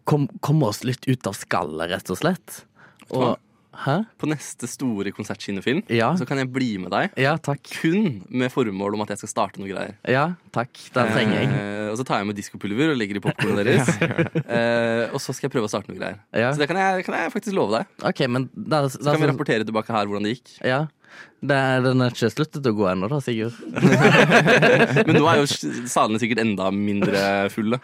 [0.07, 2.61] kom, komme oss litt ut av skallet, rett og slett.
[3.09, 3.37] Og,
[3.77, 3.95] Hæ?
[4.17, 6.09] På neste store konsertkinofilm Ja.
[6.17, 7.11] så kan jeg bli med deg.
[7.21, 7.61] Ja, takk.
[7.81, 9.93] Kun med formål om at jeg skal starte noe greier.
[10.09, 10.73] Ja, takk.
[10.95, 11.51] Den trenger jeg.
[11.53, 13.93] Eh, og så tar jeg med diskopulver og legger i popkornet deres.
[14.57, 16.19] eh, og så skal jeg prøve å starte noe greier.
[16.33, 16.51] Ja.
[16.53, 17.95] Så det kan jeg, kan jeg faktisk love deg.
[18.09, 20.57] OK, men der, Så kan vi rapportere tilbake her hvordan det gikk.
[20.65, 20.85] Ja.
[21.37, 23.55] Det, den er ikke sluttet å gå ennå, da, Sigurd.
[25.07, 25.45] Men nå er jo
[25.89, 27.21] salene sikkert enda mindre
[27.53, 27.79] fulle.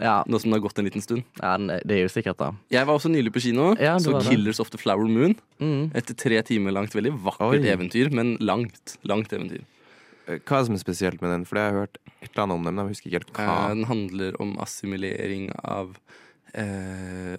[0.00, 1.22] Ja, Nå som det har gått en liten stund.
[1.40, 2.50] ja det er jo sikkert, da.
[2.70, 3.70] Jeg var også nylig på kino.
[3.80, 4.18] Ja, så.
[4.22, 5.34] Killers of the Flower Moon.
[5.58, 5.90] Mm.
[5.96, 7.70] Et tre timer langt, veldig vakkert Oi.
[7.72, 8.98] eventyr, men langt.
[9.08, 9.64] Langt eventyr.
[10.28, 11.44] Eh, Hva er det som er spesielt med den?
[11.48, 12.76] For jeg har hørt et eller annet om den.
[12.76, 13.46] Jeg husker ikke helt hva.
[13.46, 15.96] Eh, Den handler om assimilering av
[16.54, 17.36] eh,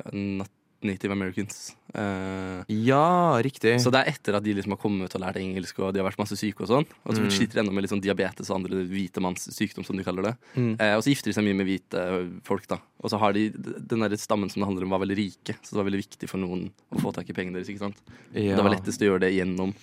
[0.81, 1.75] native americans.
[1.95, 3.77] Eh, Ja, riktig.
[3.79, 6.09] så det er etter at de liksom har kommet og lært engelsk og de har
[6.09, 6.85] vært masse syke og sånn.
[7.05, 7.29] Og så Mm.
[7.31, 10.35] sliter de ennå med sånn diabetes og andre hvite manns sykdom, som de kaller det.
[10.55, 10.75] Mm.
[10.79, 12.77] Uh, og så gifter de seg mye med hvite folk, da.
[13.03, 15.55] Og så har de den der stammen som det handler om, var veldig rike.
[15.63, 17.97] Så det var veldig viktig for noen å få tak i pengene deres, ikke sant.
[18.33, 18.55] ja.
[18.55, 19.73] Det var lettest å gjøre det gjennom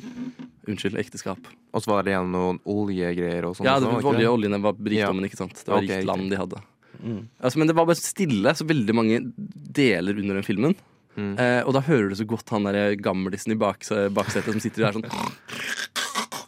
[0.66, 1.38] Unnskyld, ekteskap.
[1.74, 3.66] Og så var det igjen noen oljegreier og sånn.
[3.66, 5.52] Ja, det, var olje, oljene var rikdommen, ikke sant.
[5.60, 6.62] Det var okay, rikt land de hadde.
[7.04, 7.28] Mm.
[7.42, 10.74] Altså, men det var bare stille, så veldig mange deler under den filmen.
[11.14, 11.34] Mm.
[11.38, 14.88] Eh, og da hører du så godt han der gamlisen i bak, baksetet som sitter
[14.88, 15.08] der sånn.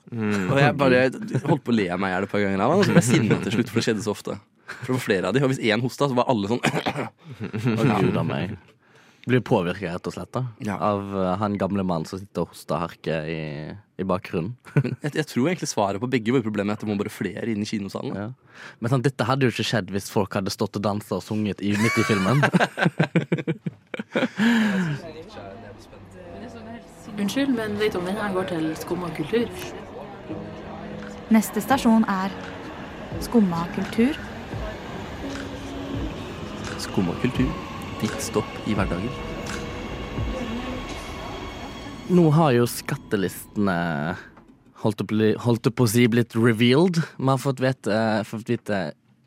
[0.07, 0.52] Mm.
[0.55, 1.00] Og jeg bare
[1.48, 3.02] holdt på å le meg i hjel et par ganger av han, og så ble
[3.02, 4.38] jeg sinna til slutt, for det skjedde så ofte.
[4.66, 7.87] For det var flere av de, og hvis én hosta, så var alle sånn Å,
[8.02, 8.57] gud a meg.
[9.26, 10.44] Blir påvirka, rett og slett, da.
[10.62, 10.76] Ja.
[10.78, 13.40] Av uh, han gamle mannen som sitter og hoster harke i,
[13.98, 14.52] i bakgrunnen.
[15.02, 17.50] Jeg, jeg tror egentlig svaret på begge våre problemer er at det må bare flere
[17.50, 18.14] inn i kinosalen.
[18.14, 18.28] Ja.
[18.78, 21.58] Men sånn, dette hadde jo ikke skjedd hvis folk hadde stått og dansa og sunget
[21.58, 22.38] i, midt i filmen.
[27.16, 29.48] Unnskyld, men vet du om den her går til skumma kultur?
[31.34, 32.30] Neste stasjon er
[33.20, 34.18] Skumma kultur.
[36.78, 37.65] Skumma kultur.
[38.00, 39.09] Ditt stopp i hverdagen.
[42.12, 43.78] Nå har jo skattelistene
[44.85, 45.02] holdt,
[45.42, 47.00] holdt på å si blitt revealed.
[47.16, 47.96] Vi har fått vite,
[48.28, 48.85] fått vite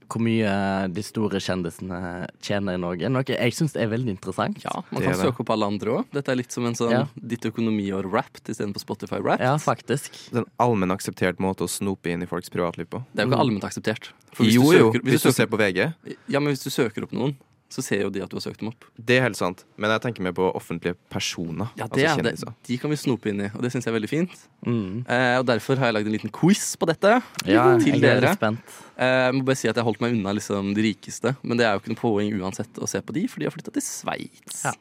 [0.09, 0.51] hvor mye
[0.89, 1.97] de store kjendisene
[2.41, 3.09] tjener i Norge.
[3.13, 4.57] Noe jeg syns er veldig interessant.
[4.63, 6.07] Ja, man kan søke opp alle andre òg.
[6.15, 7.01] Dette er litt som en sånn Ja.
[7.13, 9.45] Ditt økonomiår wrapped istedenfor Spotify wrapped.
[9.45, 10.09] Ja, faktisk.
[10.31, 13.03] Det er en allmenn akseptert måte å snope inn i folks privatliv på.
[13.13, 14.09] Det er jo ikke allment akseptert.
[14.33, 15.93] For hvis Jo, du jo, søker, hvis du søker, ser på VG.
[16.29, 17.35] ja, men hvis du søker opp noen,
[17.69, 18.87] så ser jo de at du har søkt dem opp.
[18.97, 19.61] Det er helt sant.
[19.77, 21.69] Men jeg tenker mer på offentlige personer.
[21.77, 22.53] Ja, det altså er det.
[22.65, 24.35] De kan vi snope inn i, og det syns jeg er veldig fint.
[24.65, 25.05] Mm.
[25.05, 27.15] Eh, og Derfor har jeg lagd en liten quiz på dette.
[27.45, 28.33] Ja, til jeg er dere.
[28.33, 28.75] Er spent.
[28.97, 31.67] Eh, jeg må bare si at jeg holdt meg unna liksom, de rikeste, men det
[31.69, 33.85] er jo ikke noe poeng uansett å se på de, for de har flytta til
[33.85, 34.63] Sveits.
[34.65, 34.73] Ja.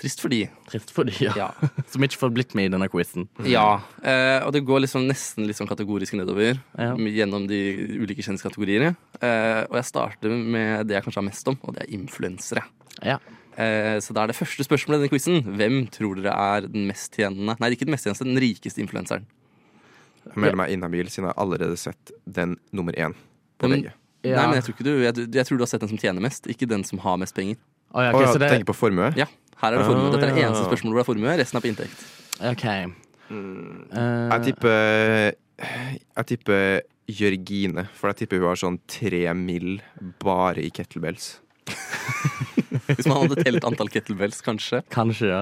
[0.00, 0.46] Trist for de.
[0.70, 1.32] Trist for de, ja.
[1.36, 1.48] Ja.
[1.92, 3.26] Som ikke får blitt med i denne quizen.
[3.46, 6.94] Ja, eh, og det går liksom nesten litt sånn kategorisk nedover Ja.
[6.96, 7.60] gjennom de
[8.00, 8.94] ulike kjendiskategoriene.
[9.20, 12.64] Eh, og jeg starter med det jeg kanskje har mest om, og det er influensere.
[13.04, 13.18] Ja.
[13.52, 15.42] Eh, så da er det første spørsmålet i denne quizen.
[15.60, 19.26] Hvem tror dere er den mest tjenende Nei, ikke den mest tjeneste, den rikeste influenseren?
[20.22, 23.12] Jeg melder meg inhabil siden jeg har allerede sett den nummer én
[23.60, 23.90] på VG.
[24.22, 24.36] Ja.
[24.38, 26.22] Nei, men jeg tror ikke du jeg, jeg tror du har sett den som tjener
[26.22, 27.58] mest, ikke den som har mest penger.
[27.92, 29.10] Ja, Å så det, tenker på formue?
[29.18, 29.26] Ja,
[29.62, 30.08] her er det formue.
[30.08, 32.02] Ah, Dette er det eneste spørsmålet hvor det er formue, resten er på inntekt.
[32.52, 32.64] OK.
[33.32, 36.80] Eh, Jeg tipper Jeg tipper
[37.12, 39.80] Jørgine, for jeg tipper hun har sånn tre mill
[40.22, 41.36] bare i kettlebells.
[42.96, 44.80] Hvis man hadde telt antall kettlebells, kanskje.
[44.94, 45.40] Kanskje, ja.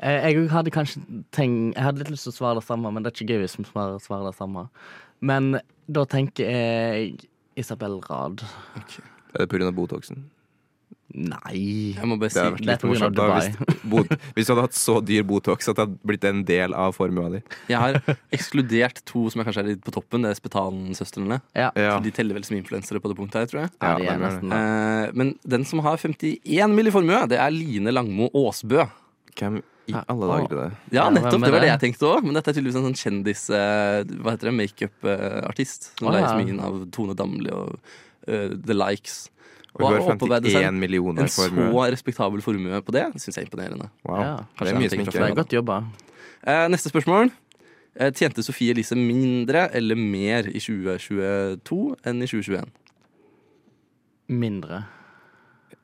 [0.00, 1.02] Eh, Jeg hadde kanskje
[1.34, 3.42] tenkt Jeg hadde litt lyst til å svare det samme, men det er ikke gøy
[3.44, 4.66] hvis vi svarer, det samme.
[5.20, 5.58] Men
[5.90, 7.26] da tenker jeg
[7.60, 8.44] Isabel Rad.
[9.34, 9.72] Er det pga.
[9.76, 10.24] Botoxen?
[11.14, 11.94] Nei.
[11.96, 13.24] Jeg må bare Det si hadde vært Det er litt på grunn av morsomt da,
[13.26, 13.40] Dubai.
[13.50, 16.74] hvis, bot, hvis du hadde hatt så dyr Botox at det hadde blitt en del
[16.78, 17.40] av formua di.
[17.72, 17.98] Jeg har
[18.36, 20.22] ekskludert to som jeg kanskje er litt på toppen.
[20.22, 21.40] Det er Spetalen-søstrene.
[21.58, 21.70] Ja.
[21.74, 21.96] Ja.
[22.04, 23.72] De teller vel som influensere på det punktet her, tror jeg.
[23.80, 24.60] Ja, de er det er nesten det.
[24.60, 26.86] Eh, men den som har 51 mill.
[26.86, 28.86] i formue, det er Line Langmo Aasbø.
[29.38, 29.58] Hvem
[29.90, 30.78] i alle dager er det?
[30.94, 31.26] Ja, Ja, nettopp.
[31.26, 31.72] er Det var det det?
[31.72, 32.22] jeg tenkte òg.
[32.28, 33.42] Men dette er tydeligvis en sånn kjendis...
[33.50, 34.54] eh, hva heter det?
[34.62, 35.90] Makeup-artist.
[35.98, 36.36] Som Å, leier ja.
[36.38, 37.76] mye inn av Tone Damli og
[38.28, 39.28] eh, The Likes.
[39.76, 43.36] Og hun har opparbeide seg 51 millioner En i så respektabel formue på det syns
[43.36, 43.86] jeg er imponerende.
[44.02, 44.22] Wow.
[44.22, 45.14] Ja, det er mye sminke.
[45.14, 45.78] Det er godt jobba.
[46.42, 47.30] Eh, neste spørsmål.
[47.94, 52.70] Eh, tjente Sofie Elise mindre eller mer i 2022 enn i 2021?
[54.30, 54.84] Mindre.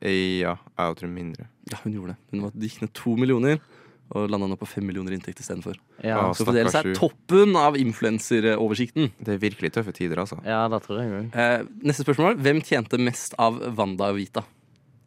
[0.02, 1.48] Ja, jeg tror mindre.
[1.70, 2.18] Ja, hun gjorde det.
[2.30, 3.58] Hun gikk ned to millioner
[4.14, 5.74] og landa nå på fem millioner inntekt istedenfor.
[6.04, 9.10] Ja, Så fremdeles er toppen av influenseroversikten.
[9.18, 10.38] Det er virkelig tøffe tider, altså.
[10.46, 11.30] ja det tror jeg.
[11.34, 12.36] Eh, neste spørsmål.
[12.38, 14.44] Hvem tjente mest av Wanda Vita?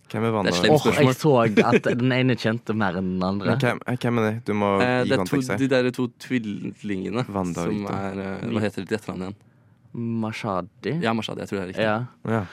[0.10, 0.52] Hvem er Det er Wanda?
[0.52, 0.86] slemt.
[0.90, 1.34] Åh, jeg så
[1.70, 3.52] at den ene kjente mer enn den andre.
[3.54, 4.46] Men hvem, eh, hvem er det?
[4.46, 5.58] Du må Eh, gi det er to, kontekst her.
[5.58, 7.94] de der to tvillingene Wanda som Vita.
[7.94, 9.36] er eh, Hva heter de til etternavn igjen?
[9.94, 11.02] Mashadi.
[11.02, 11.38] Ja, Mashad.
[11.40, 11.86] Jeg tror det er riktig.
[11.86, 12.06] Ja.
[12.28, 12.46] Ja.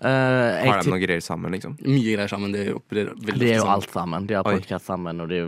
[0.00, 1.74] Eh, jeg Har de noen noe greier sammen, liksom?
[1.84, 2.52] Mye greier sammen.
[2.54, 3.74] De opererer veldig de er jo sammen.
[3.76, 4.26] alt sammen.
[4.30, 5.40] De har podkast sammen, og de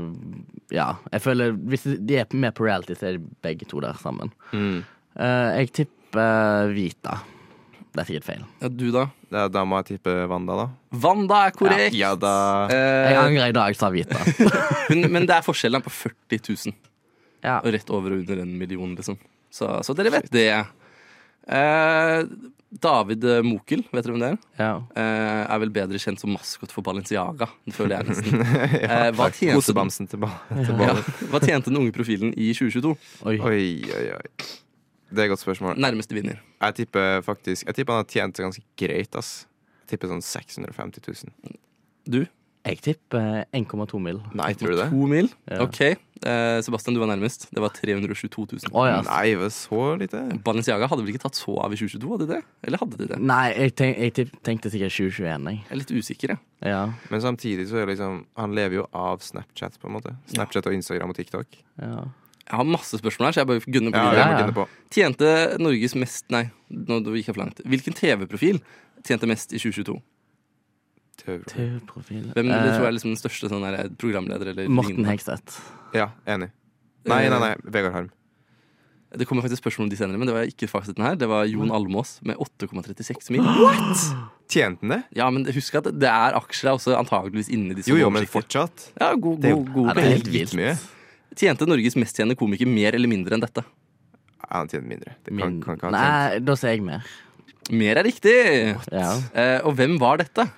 [0.76, 3.96] Ja, jeg føler Hvis de er med på reality, så er de begge to der
[4.02, 4.32] sammen.
[4.52, 4.82] Mm.
[5.16, 7.18] Uh, jeg tipper Vita.
[7.92, 8.44] Det er sikkert feil.
[8.62, 9.06] Ja, du, da?
[9.32, 10.68] Ja, da må jeg tippe Wanda, da.
[11.02, 11.92] Wanda er korrekt!
[11.96, 14.16] Ja, da Jeg Eh, angrer i dag sa Vita.
[14.90, 16.72] men, men det er forskjellen på 40 000.
[17.44, 17.58] Ja.
[17.60, 19.18] Og rett over og under en million, liksom.
[19.52, 20.46] Så, så dere vet det.
[21.48, 22.22] Eh,
[22.72, 24.38] David Mokel, vet dere hvem det er?
[24.56, 24.70] ja.
[24.96, 27.50] Eh, er vel bedre kjent som maskot for Balenciaga.
[27.68, 28.40] Det føler jeg nesten.
[28.82, 30.94] Eh, hva, tjente, Kosebamsen til, ba til ja,
[31.32, 32.94] hva tjente den unge profilen i 2022?
[33.28, 33.36] Oi.
[33.36, 34.50] Oi, oi, oi.
[35.12, 35.76] Det er et godt spørsmål.
[35.84, 36.38] Nærmeste vinner.
[36.62, 39.32] Jeg tipper faktisk Jeg tipper han har tjent ganske greit, ass.
[39.84, 41.58] Jeg tipper sånn 650 000.
[42.08, 42.22] Du?
[42.62, 44.20] Jeg tipper 1,2 mil.
[44.38, 44.88] Nei, tror du det?
[44.92, 45.28] 2 mil?
[45.50, 45.62] Ja.
[45.64, 45.80] OK.
[46.22, 47.48] Eh, Sebastian, du var nærmest.
[47.50, 48.70] Det var 322 000.
[48.70, 49.08] Oh, yes.
[49.08, 50.20] Nei, det var så lite.
[50.46, 52.12] Balenciaga hadde vel ikke tatt så av i 2022?
[52.12, 52.42] Hadde de det?
[52.68, 53.18] Eller hadde de det?
[53.18, 55.58] Nei, jeg, tenk, jeg tipp- tenkte sikkert 2021, jeg.
[55.64, 56.42] Jeg er litt usikker, jeg.
[56.70, 56.84] Ja.
[57.10, 60.14] Men samtidig så er det liksom Han lever jo av Snapchat, på en måte.
[60.30, 61.62] Snapchat og Instagram og TikTok.
[61.82, 62.04] ja.
[62.42, 64.64] Jeg har masse spørsmål her, så jeg bare gunner på Ja, ja, jeg ja.
[64.90, 65.28] Tjente
[65.62, 67.60] Norges mest Nei, nå gikk jeg for langt.
[67.64, 68.58] Hvilken TV-profil
[69.06, 69.94] tjente mest i 2022?
[71.26, 72.32] TV-profil.
[72.34, 74.50] Hvem Eh, tror jeg er liksom den største sånn der, programleder?
[74.54, 75.04] Eller Morten?
[75.06, 75.60] Hegseth.
[75.94, 76.50] Ja, enig.
[77.06, 77.54] Nei, nei, nei.
[77.64, 78.10] Vegard Harm.
[79.12, 81.16] Det kommer faktisk spørsmål om de senere, men det var ikke fasiten her.
[81.20, 83.42] Det var Jon Almås med 8,36 mil.
[84.52, 85.00] Tjente han det?
[85.18, 88.24] Ja, men husk at det er aksjer er også antageligvis inni disse Jo, jo, men
[88.24, 88.86] fortsatt.
[89.00, 90.54] Ja, god, Det god, god det er helt vilt.
[90.56, 90.72] mye.
[91.36, 93.64] Tjente Norges mesttjenende komiker mer eller mindre enn dette?
[94.40, 95.14] Ja, han tjente mindre.
[95.24, 95.60] Det kan, Min...
[95.64, 96.00] kan, ikke ha tjent.
[96.00, 97.04] Nei, da sier jeg mer.
[97.72, 98.36] Mer er riktig!
[98.92, 99.12] Ja.
[99.36, 100.48] Eh, og hvem var dette?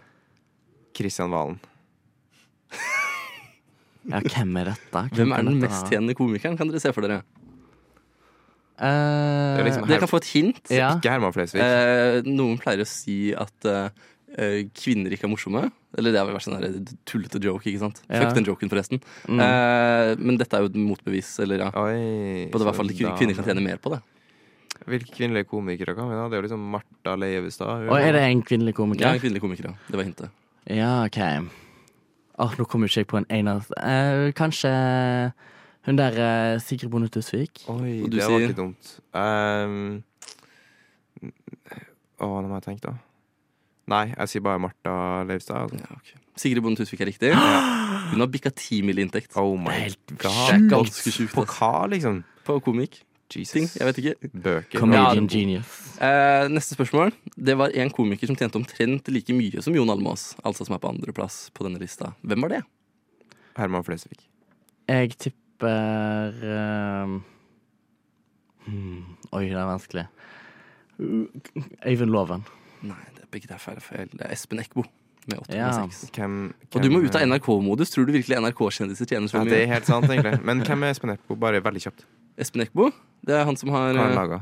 [0.94, 1.58] Kristian Valen.
[4.10, 5.04] ja, hvem er dette?
[5.14, 6.58] Hvem er kan den dette mest tjenende komikeren?
[6.60, 7.22] Kan dere se for dere?
[8.74, 10.64] Uh, Det er liksom Dere kan få et hint.
[10.72, 10.96] Ja.
[10.98, 11.62] Ikke Herman Flesvig.
[11.62, 13.70] Uh, noen pleier å si at
[14.34, 15.64] eh, kvinner ikke er morsomme.
[15.94, 18.00] Eller det har vel vært sånn tullete joke, ikke sant?
[18.08, 18.24] Ja.
[18.24, 19.02] Fuck den joken, forresten.
[19.28, 19.42] Mm.
[19.44, 21.70] Eh, men dette er jo et motbevis, eller ja.
[21.78, 22.48] Oi.
[22.50, 24.00] På det i hvert fall kvinner kan tjene mer på det.
[24.90, 26.24] Hvilke kvinnelige komikere kan vi ha?
[26.28, 27.86] Det er jo liksom Martha Leivestad.
[27.88, 29.76] Og er det en kvinnelig Ja, en kvinnelig komiker, ja.
[29.88, 30.40] Det var hintet.
[30.70, 31.18] Ja, OK.
[32.38, 34.70] Åh, nå kommer ikke jeg på en eneste eh, Kanskje
[35.86, 37.60] hun der eh, Sigrid Bonde Tusvik?
[37.68, 38.48] Oi, Og du det var sier?
[38.48, 38.94] ikke dumt.
[39.12, 40.02] Um,
[42.24, 42.94] å, nå må jeg tenke, da.
[43.92, 44.94] Nei, jeg sier bare Martha
[45.28, 45.66] Leivstad.
[45.66, 45.80] Altså.
[45.84, 46.14] Ja, ok.
[46.40, 47.34] Sigrid Bonde Tusvik er riktig.
[47.36, 49.36] Hun har bikka ti mil inntekt.
[49.38, 50.24] Oh my Helt god.
[50.48, 51.34] Det er ganske sjukt.
[51.36, 51.58] På ass.
[51.60, 52.22] hva, liksom?
[52.48, 53.02] På komik.
[53.32, 53.52] Jesus.
[53.56, 53.68] Ting.
[53.80, 54.28] Jeg vet ikke.
[54.44, 54.78] Bøker.
[54.78, 55.70] Comedian genius.
[55.98, 57.12] Eh, neste spørsmål.
[57.34, 60.34] Det var en komiker som tjente omtrent like mye som Jon Almaas.
[60.44, 62.12] Altså som er på andreplass på denne lista.
[62.22, 62.62] Hvem var det?
[63.56, 64.20] Herman Flesvig.
[64.90, 67.14] Jeg tipper eh,
[68.66, 69.00] hmm,
[69.32, 70.06] Oi, det er vanskelig.
[71.00, 72.44] Øyvind Loven.
[72.84, 73.80] Nei, det er begge det er feil.
[73.82, 74.10] feil.
[74.12, 74.84] Det er Espen Eckbo
[75.30, 75.54] med 8,6.
[75.56, 75.70] Ja.
[76.18, 76.34] Hvem,
[76.74, 77.90] Og du må ut av NRK-modus.
[77.94, 79.54] Tror du virkelig NRK-kjendiser tjener så Ja, mye?
[79.54, 80.36] det er helt sant, egentlig.
[80.44, 81.38] Men hvem er Espen Eckbo?
[81.40, 82.04] Bare veldig kjapt.
[82.40, 82.90] Espen Eckbo?
[83.24, 84.40] Det er han som har Hva har han eh, laga?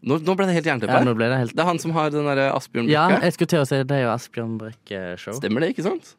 [0.00, 2.28] nå, nå ble det helt jernteppe Ja, det helt Det er han som har den
[2.28, 5.36] derre Asbjørn Ja, jeg skulle til å si det er jo Asbjørn Brekke-show.
[5.38, 6.14] Stemmer det, ikke sant?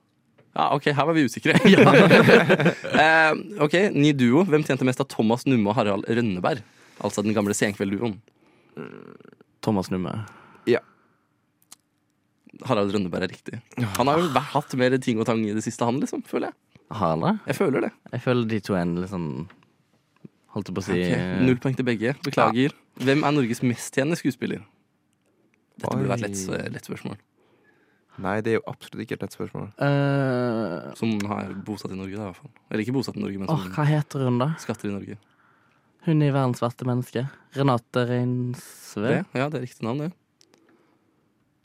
[0.51, 1.55] Ja, OK, her var vi usikre.
[3.05, 3.31] eh,
[3.63, 4.43] ok, Ny duo.
[4.43, 6.59] Hvem tjente mest av Thomas Numme og Harald Rønneberg?
[6.99, 8.17] Altså den gamle Senkveld-duoen.
[9.63, 10.11] Thomas Numme.
[10.67, 10.81] Ja.
[12.67, 13.61] Harald Rønneberg er riktig.
[13.95, 16.25] Han har jo hatt mer ting og tang i det siste, han, liksom.
[16.27, 16.59] Føler jeg.
[16.91, 17.33] Har han det?
[17.53, 17.93] Jeg føler det.
[18.11, 19.31] Jeg føler de to er en litt sånn
[20.51, 21.41] Holdt jeg på å si Okay.
[21.47, 22.13] Null poeng til begge.
[22.25, 22.75] Beklager.
[22.99, 24.63] Hvem er Norges mesttjenende skuespiller?
[25.79, 27.19] Dette burde vært et lett, lett spørsmål.
[28.21, 29.69] Nei, det er jo absolutt ikke et lett spørsmål.
[29.79, 32.51] Uh, Som har bosatt i Norge, da, i hvert fall.
[32.69, 34.49] Eller ikke bosatt i Norge, men som som hva heter hun, da?
[34.61, 35.17] skatter i Norge.
[36.05, 37.23] Hun i verdens verste menneske.
[37.55, 39.07] Renate Reinsve.
[39.07, 40.11] Det, ja, det er riktig navn, det.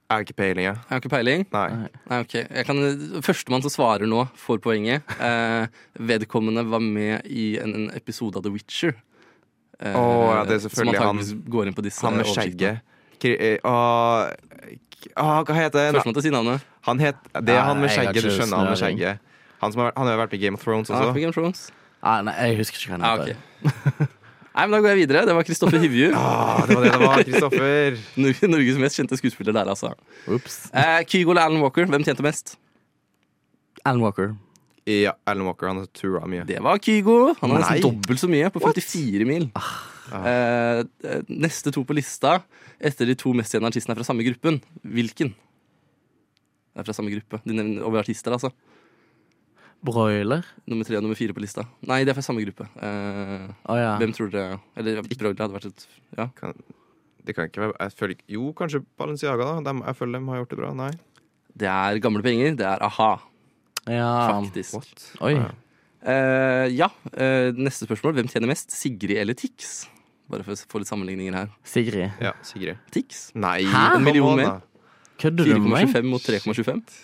[0.07, 0.77] Jeg har ikke peiling, jeg.
[0.79, 1.41] Jeg har ikke peiling.
[1.51, 1.89] Nei.
[2.07, 2.35] Nei, ok.
[2.39, 2.83] Jeg kan,
[3.27, 5.03] Førstemann som svarer nå, får poenget.
[5.27, 5.67] Eh,
[5.99, 8.95] vedkommende var med i en, en episode av The Witcher.
[9.81, 12.85] Eh, oh, ja, det er selvfølgelig han går inn på disse Han med skjegget.
[13.27, 14.31] Eh, Åh,
[15.17, 15.99] åh, hva heter han?
[15.99, 16.69] Førstemann til å si navnet.
[16.87, 19.25] Han het, det er han med skjegget, du skjønner han med skjegget.
[19.65, 21.11] Han, som har, han har jo vært i Game of Thrones også.
[21.11, 21.67] Ah, Game of Thrones.
[22.07, 23.35] Ah, nei, jeg husker ikke hva han heter.
[23.35, 23.91] ok.
[23.91, 24.13] heter.
[24.57, 25.25] Nei, men Da går jeg videre.
[25.29, 26.07] Det var Kristoffer Hivju.
[26.17, 27.99] Ah, det var det det var, Kristoffer.
[28.23, 29.91] Nor- Norges mest kjente skuespiller der, altså.
[30.33, 30.57] Ups.
[30.73, 32.55] Eh, Kygo eller Alan Walker, hvem tjente mest?
[33.85, 34.33] Alan Walker.
[34.89, 35.69] Ja, Alan Walker.
[35.69, 36.45] Han har tura mye.
[36.49, 37.35] Det var Kygo.
[37.43, 39.49] Han har nesten dobbelt så mye, på 54 mil.
[39.59, 40.31] Ah.
[40.31, 40.85] eh,
[41.29, 42.39] neste to på lista,
[42.81, 44.61] etter de to mest kjente artistene, er fra samme gruppen.
[44.87, 45.35] Hvilken?
[46.73, 47.43] Det er fra samme gruppe.
[47.45, 48.53] De nevner over artister, altså.
[49.85, 50.45] Broiler.
[50.67, 51.67] Nummer tre og nummer fire på lista.
[51.87, 52.67] Nei, det er fra samme gruppe.
[52.81, 53.93] Eh, oh, ja.
[54.01, 55.87] Hvem tror dere Eller Broiler hadde vært et
[56.17, 56.29] Ja.
[56.35, 56.55] Kan,
[57.27, 59.61] det kan ikke være jeg føler, Jo, kanskje Balenciaga.
[59.61, 60.73] da De, Jeg føler de har gjort det bra.
[60.75, 60.91] Nei.
[61.57, 62.57] Det er gamle penger.
[62.57, 63.11] Det er a-ha,
[63.89, 64.11] ja.
[64.33, 64.77] faktisk.
[65.21, 65.35] Oi.
[65.37, 65.51] Ja.
[66.07, 68.13] Uh, ja, Uh, neste spørsmål.
[68.19, 68.71] Hvem tjener mest?
[68.71, 69.87] Sigrid eller Tix?
[70.31, 71.49] Bare for å få litt sammenligninger her.
[71.65, 72.11] Sigrid.
[72.21, 72.77] Ja, Sigrid.
[72.93, 73.31] Tix?
[73.35, 73.97] Nei, Hæ?
[73.97, 74.61] En million mer.
[75.19, 75.89] Kødder du med meg?
[75.95, 76.97] 4,25 mot 3,25.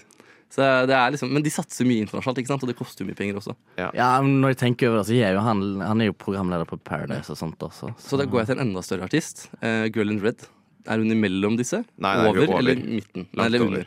[0.52, 2.64] Så det er liksom, men de satser mye internasjonalt, ikke sant?
[2.66, 3.54] og det koster mye penger også.
[3.80, 6.68] Ja, men Når jeg tenker over det, så er jo han Han er jo programleder
[6.68, 7.94] på Paradise og sånt også.
[7.96, 9.46] Så da går jeg til en enda større artist.
[9.62, 10.44] Uh, Girl in Red.
[10.86, 11.80] Er hun imellom disse?
[11.96, 12.58] Nei, nei, er over, over.
[12.58, 13.28] eller midten?
[13.32, 13.86] Nei, Langt under.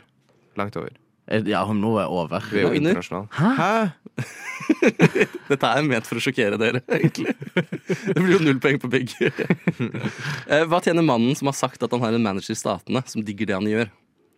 [0.58, 0.94] Langt over.
[1.28, 2.42] Eh, Ja, hun nå er over.
[2.50, 3.28] Vi er jo Ja, internasjonal.
[3.36, 3.92] Hæ?
[5.50, 7.34] Dette er ment for å sjokkere dere, egentlig.
[8.14, 9.30] Det blir jo null poeng på begge.
[10.50, 13.22] Eh, Hva tjener mannen som har sagt at han har en manager i Statene, som
[13.26, 13.90] digger det han gjør?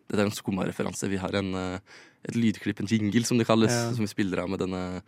[0.08, 1.08] Dette er en skumma-referanse.
[1.12, 1.78] Vi har en, eh,
[2.28, 3.90] et lydklipp, en jingle, som det kalles, Ja.
[3.92, 5.02] som vi spiller av med denne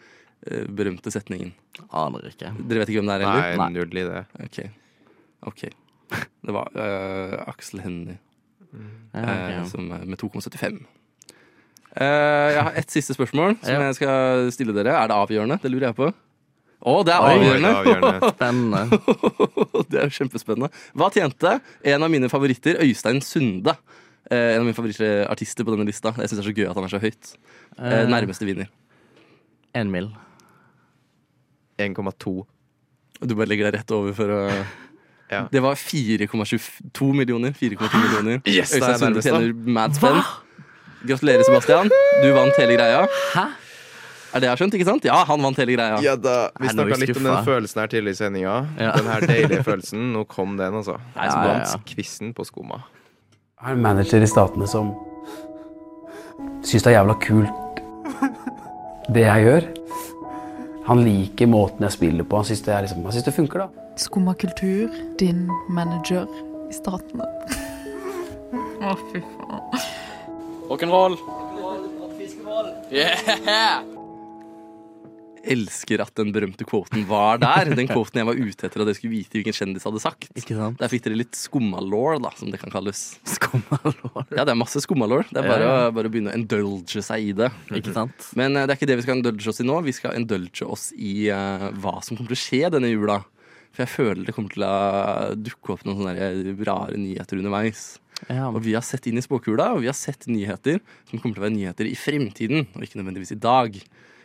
[0.46, 1.52] eh, berømte setningen.
[1.92, 2.52] Aner ikke.
[2.68, 3.40] Dere vet ikke hvem det er, heller?
[3.40, 3.70] Nei, eller?
[3.76, 4.26] null i det.
[4.44, 4.58] Ok.
[5.50, 5.62] ok.
[6.44, 8.16] Det var uh, Aksel Hennie
[9.14, 10.80] Ja, som, eh, med 2,75.
[11.90, 13.80] Uh, jeg har ett siste spørsmål som Ja.
[13.90, 14.94] jeg skal stille dere.
[14.94, 15.60] Er det avgjørende?
[15.62, 16.10] Det lurer jeg på.
[16.80, 17.72] Å, det er Oi, avgjørende!
[17.76, 18.30] avgjørende.
[18.36, 19.84] Spennende.
[19.90, 20.70] det er jo kjempespennende.
[20.96, 23.74] Hva tjente en av mine favoritter, Øystein Sunde?
[24.30, 26.12] Eh, en av mine favorittartister på denne lista.
[26.18, 27.32] Jeg syns det er så gøy at han er så høyt.
[27.78, 28.68] Eh, Eh, nærmeste vinner.
[29.74, 30.10] Én mil.
[31.78, 32.44] 1,2.
[33.20, 34.40] Du bare legger deg rett over for å
[35.30, 35.44] Ja.
[35.50, 37.52] Det var 4,22 millioner.
[37.54, 38.42] 4,2 millioner.
[38.46, 40.20] Yes, Øystein Sunde tjener mad spenn.
[41.06, 41.88] Gratulerer, Sebastian.
[42.22, 43.06] Du vant hele greia.
[43.34, 43.44] Hæ?
[44.34, 44.74] Er det jeg har skjønt?
[44.74, 45.04] ikke sant?
[45.04, 46.00] Ja, han vant hele greia.
[46.02, 48.56] Ja da, Vi snakka litt om den følelsen her tidligere i sendinga.
[48.78, 48.92] Ja.
[48.98, 50.12] Den her deilige følelsen.
[50.12, 50.98] Nå kom den, altså.
[51.16, 52.32] Nei, som Ja, ja, ja.
[52.34, 52.82] På skumma.
[53.60, 54.86] Jeg har en manager i Statene som
[56.64, 57.82] syns det er jævla kult
[59.12, 59.66] det jeg gjør.
[60.86, 62.40] Han liker måten jeg spiller på.
[62.40, 63.84] Han syns det, er liksom, det funker, da.
[64.00, 64.88] Skumma kultur,
[65.20, 66.24] din manager
[66.70, 67.28] i Statene.
[68.80, 69.86] Å, fy faen.
[70.72, 71.20] Rock'n'roll.
[72.88, 73.99] Yeah!
[75.40, 77.70] Elsker at den berømte quoten var der.
[77.72, 80.28] Den quoten jeg var ute etter at jeg skulle vite hvilken kjendis hadde sagt.
[80.36, 80.78] Ikke sant?
[80.80, 83.02] Der fikk dere litt skummalår, da, som det kan kalles.
[83.36, 84.26] Skummalår.
[84.36, 85.24] Ja, det er masse skummalår.
[85.30, 85.90] Det er bare, Ja.
[85.96, 87.50] bare å begynne å indulge seg i det.
[87.72, 88.28] Ikke sant?
[88.36, 89.80] Men eh, det er ikke det vi skal indulge oss i nå.
[89.86, 93.22] Vi skal indulge oss i uh, hva som kommer til å skje denne jula.
[93.70, 94.74] For jeg føler det kommer til å
[95.38, 97.98] dukke opp noen sånne rare nyheter underveis.
[98.28, 98.50] Ja.
[98.50, 101.40] Og vi har sett inn i spåkula, og vi har sett nyheter som kommer til
[101.40, 103.78] å være nyheter i fremtiden, og ikke nødvendigvis i dag.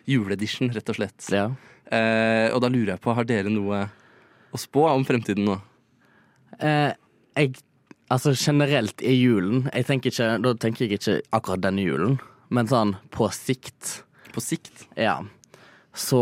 [0.10, 1.30] Juleedition, rett og slett.
[1.34, 1.50] ja.
[1.86, 3.84] Eh, og da lurer jeg på, har dere noe
[4.50, 5.60] å spå om fremtiden nå?
[6.60, 6.92] Eh,
[7.38, 7.56] jeg
[8.14, 12.20] Altså generelt i julen jeg tenker ikke, Da tenker jeg ikke akkurat denne julen,
[12.54, 14.04] men sånn på sikt.
[14.34, 14.86] På sikt?
[14.94, 15.24] Ja.
[15.96, 16.20] Så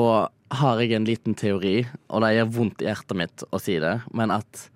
[0.54, 3.98] har jeg en liten teori, og det gjør vondt i hjertet mitt å si det,
[4.16, 4.68] men at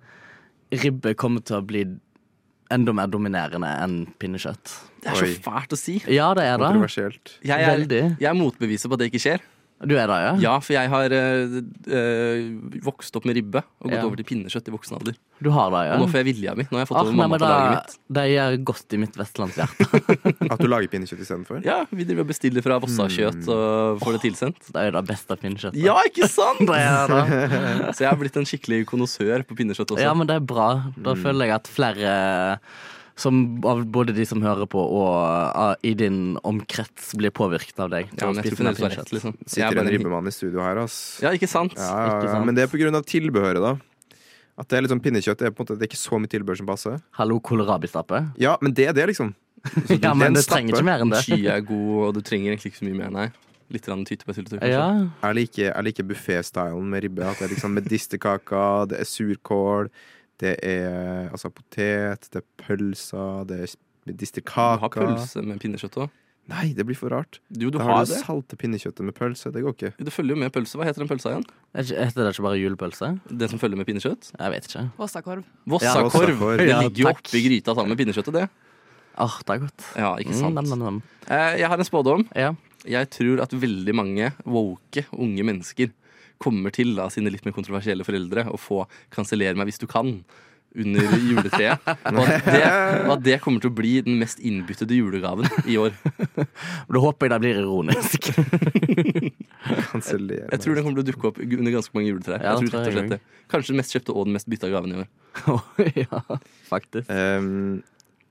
[0.82, 1.86] ribbe kommer til å bli
[2.74, 4.74] enda mer dominerende enn pinnekjøtt.
[5.02, 5.98] Det er så fælt å si.
[6.10, 6.66] Ja, det er det.
[6.66, 7.36] Kontroversielt.
[7.46, 8.02] Jeg er, Veldig.
[8.20, 9.44] jeg er motbeviset på at det ikke skjer.
[9.86, 10.30] Du er det, ja?
[10.42, 11.52] Ja, for jeg har eh,
[11.94, 12.46] eh,
[12.82, 14.04] vokst opp med ribbe og gått Ja.
[14.08, 15.14] over til pinnekjøtt i voksen alder.
[15.38, 15.92] Du har det, ja?
[15.94, 16.64] Og nå får jeg vilja mi.
[16.66, 17.94] Nå har jeg fått Ah, over mamma nei, til laget da- mitt.
[18.18, 19.86] Det gjør godt i mitt vestlandshjerte.
[20.52, 21.62] At du lager pinnekjøtt istedenfor?
[21.64, 24.58] Ja, vi driver og bestiller fra Vossa-kjøtt og får det tilsendt.
[24.66, 25.78] Det er jo det beste pinnekjøttet.
[25.86, 26.66] Ja, ikke sant?
[26.72, 27.94] Det er det.
[27.94, 30.02] Så jeg har blitt en skikkelig konnoissør på pinnekjøtt også.
[30.02, 30.70] Ja, men det er bra.
[30.98, 32.16] Da føler jeg at flere
[33.18, 35.10] som, av både de som hører på og
[35.56, 38.12] uh, i din omkrets blir påvirket av deg.
[38.14, 39.34] Ja, men jeg tror hun rett, liksom.
[39.34, 41.18] Er Sitter en ribbemann i studio her, ass.
[41.24, 41.74] Ja, ikke sant?
[41.78, 42.46] Ja, ja, Ikke sant?
[42.46, 43.74] Men det er på grunn av tilbehøret, da.
[44.58, 46.18] At det er litt sånn pinnekjøtt det er på en måte, det er ikke så
[46.18, 47.02] mye tilbehør som passer.
[47.18, 48.22] Hallo, kålrabistappe?
[48.42, 49.34] Ja, men det er det, liksom.
[49.88, 51.22] Så Ja, men en det trenger ikke mer enn det.
[51.26, 53.28] Sky er god, og du trenger egentlig ikke så mye mer, nei.
[53.68, 54.72] Litt tyttebærsyltetøy, kanskje.
[54.72, 54.86] Ja.
[55.26, 57.26] Jeg liker, jeg liker buffé-stylen med ribbe.
[57.28, 59.90] At det er liksom medisterkaker, det er surkål,
[60.38, 63.76] det er altså potet, det er pølser, det er
[64.08, 66.10] Du har pølse med pinnekjøtt òg.
[66.48, 67.40] Nei, det blir for rart.
[67.52, 68.22] Jo, du Da har har du det.
[68.24, 69.50] salte pinnekjøttet med pølse.
[69.52, 69.90] Det går ikke.
[70.00, 70.78] Det følger jo med pølse.
[70.80, 71.44] Hva heter den pølsa igjen?
[71.74, 73.20] Er ikke- Heter det ikke bare julepølse?
[73.28, 74.30] Den som følger med pinnekjøtt?
[74.38, 74.90] Jeg vet ikke.
[74.96, 75.44] Vossakorv.
[75.68, 76.40] Vossakorv.
[76.40, 78.48] Ja, Det ligger jo oppi gryta sammen med pinnekjøttet, det.
[79.18, 79.84] Åh, det er godt.
[79.96, 80.54] Ja, ikke sant?
[80.54, 81.02] Mm, dem, dem, nam.
[81.28, 82.24] Eh, Jeg har en spådom.
[82.34, 82.54] Ja.
[82.86, 85.90] Jeg tror at veldig mange woke unge mennesker
[86.42, 90.20] kommer til da, sine litt mer kontroversielle foreldre å få 'kansellere meg hvis du kan'
[90.76, 91.80] under juletreet.
[92.12, 92.62] Og at, det,
[93.06, 95.96] og at det kommer til å bli den mest innbyttede julegaven i år.
[96.88, 98.28] Da håper jeg det blir ironisk.
[99.92, 100.48] Kansellere.
[100.52, 102.40] Jeg tror den kommer til å dukke opp under ganske mange juletrær.
[102.40, 103.44] Ja, jeg tror tror rett og jeg slett det.
[103.52, 105.08] Kanskje den mest kjøpte og den mest bytta gaven i år.
[106.04, 106.22] ja,
[106.68, 107.10] faktisk.
[107.10, 107.80] Um,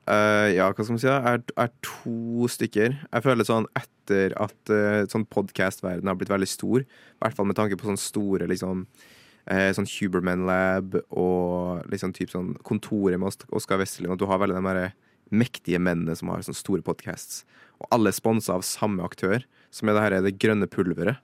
[0.08, 1.08] eh, ja, hva skal man si?
[1.10, 1.20] da?
[1.36, 2.96] Er, er to stykker.
[3.12, 7.50] Jeg føler sånn etter at uh, sånn podcast-verden har blitt veldig stor, i hvert fall
[7.50, 13.20] med tanke på sånne store liksom uh, Sånn Huberman Lab og liksom typ sånn Kontoret
[13.20, 14.88] med Osk- Oskar Westerlin, at du har veldig de derre
[15.28, 17.42] mektige mennene som har sånne store podcasts.
[17.84, 19.44] Og alle er sponsa av samme aktør,
[19.76, 21.20] som er det her det grønne pulveret.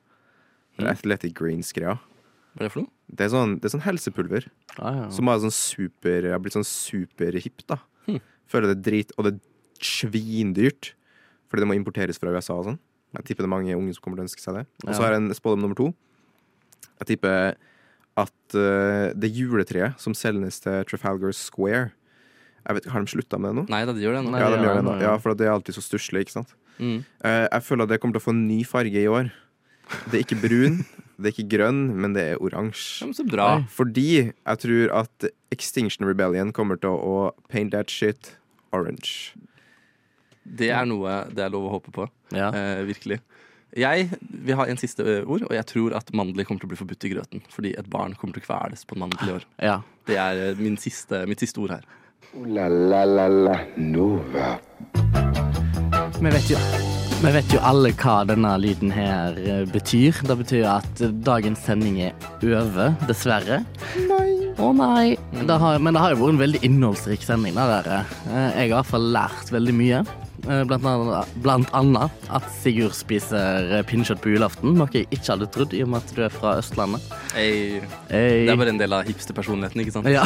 [0.82, 1.96] Er Athletic Greens-greia.
[2.54, 2.92] Hva er det for noe?
[3.14, 4.46] Det er sånn, det er sånn helsepulver.
[4.76, 5.08] Ah, ja.
[5.14, 7.78] Som er sånn super, har blitt sånn superhipt, da.
[8.52, 10.94] Føler det er drit, og det er svindyrt.
[11.52, 12.80] Fordi det må importeres fra USA og sånn.
[13.14, 14.64] Jeg tipper det er mange unge som kommer til å ønske seg det.
[14.88, 15.91] Og så har jeg en spådom nummer to.
[17.04, 17.54] Jeg tipper
[18.24, 21.91] at uh, det juletreet som selges til Trafalgar Square
[22.70, 23.64] vet, Har de slutta med det nå?
[23.74, 24.34] Nei da, de gjør det nå.
[24.38, 24.98] ja, de gjør det nå.
[25.02, 25.08] ja.
[25.10, 26.54] Ja, for det er alltid så stusslig, ikke sant.
[26.78, 27.02] Mm.
[27.22, 29.32] Uh, jeg føler at det kommer til å få en ny farge i år.
[30.10, 30.80] Det er ikke brun,
[31.18, 33.05] det er ikke grønn, men det er oransje.
[33.05, 33.47] men så bra.
[33.70, 38.36] Fordi jeg tror at Extinction Rebellion kommer til å paint that shit
[38.74, 39.34] orange.
[40.43, 42.07] Det er noe det er lov å håpe på.
[42.36, 42.49] Ja.
[42.49, 43.22] Eh, virkelig.
[43.78, 46.82] Jeg vil ha en siste ord, og jeg tror at mandler kommer til å bli
[46.82, 47.45] forbudt i grøten.
[47.53, 49.49] Fordi et barn kommer til å kveles på en mandel i år.
[49.72, 49.82] ja.
[50.03, 51.86] Det er eh, min siste, mitt siste ord her.
[52.34, 54.57] Uh, la la la la Nova.
[56.20, 56.59] Vi vet jo
[57.24, 60.18] vi vet jo alle hva denne lyden her eh, betyr.
[60.28, 63.62] Det betyr at eh, dagens sending er over, dessverre.
[64.10, 64.30] Nei.
[64.60, 65.14] Å nei.
[65.34, 67.56] Det har, men det har jo vært en veldig innholdsrik sending.
[67.56, 67.88] Der.
[67.94, 70.04] Eh, Jeg har i hvert fall lært veldig mye.
[70.44, 75.30] Eh, Blant annet, blant annet at Sigurd spiser eh, pinnekjøtt på julaften, noe jeg ikke
[75.32, 77.06] hadde trodd, i og med at du er fra Østlandet.
[77.32, 77.80] Hey.
[78.10, 78.44] Hey.
[78.44, 80.10] Det er bare en del av hipsterpersonligheten, ikke sant?
[80.12, 80.26] Ja.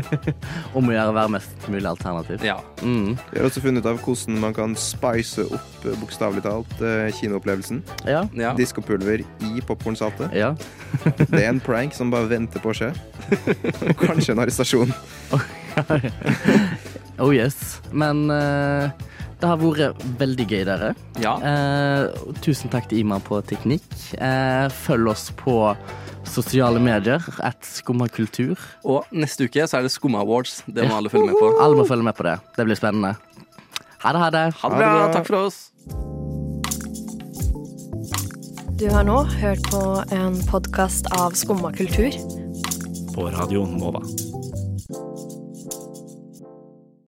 [0.78, 2.44] Om å gjøre å være mest mulig alternativ.
[2.46, 2.56] Ja.
[2.80, 3.12] Mm.
[3.32, 6.76] Vi har også funnet ut av hvordan man kan spice opp, eh, bokstavelig talt,
[7.20, 7.84] kinoopplevelsen.
[8.08, 8.24] Ja.
[8.40, 8.54] ja.
[8.56, 10.32] Diskopulver i popkornsaltet.
[10.36, 10.54] Ja.
[11.34, 12.94] Det er en prank som bare venter på å skje.
[13.90, 14.94] Og kanskje en arrestasjon.
[17.18, 17.80] Oh yes.
[17.92, 18.90] Men eh,
[19.40, 20.94] det har vært veldig gøy, dere.
[21.22, 21.34] Ja.
[21.38, 23.86] Eh, tusen takk til Ima på teknikk.
[24.16, 25.58] Eh, følg oss på
[26.28, 27.22] sosiale medier.
[27.44, 28.58] At skummakultur.
[28.84, 30.62] Og neste uke så er det Skumma Awards.
[30.66, 31.52] Det må alle følge med på.
[31.60, 32.38] Alle må følge med på det.
[32.56, 33.14] Det blir spennende.
[34.04, 34.46] Ha det, ha det.
[34.60, 35.12] Ha det bra.
[35.14, 35.60] Takk for oss.
[38.74, 39.82] Du har nå hørt på
[40.12, 42.10] en podkast av Skumma kultur.
[43.14, 44.02] På radioen Nova.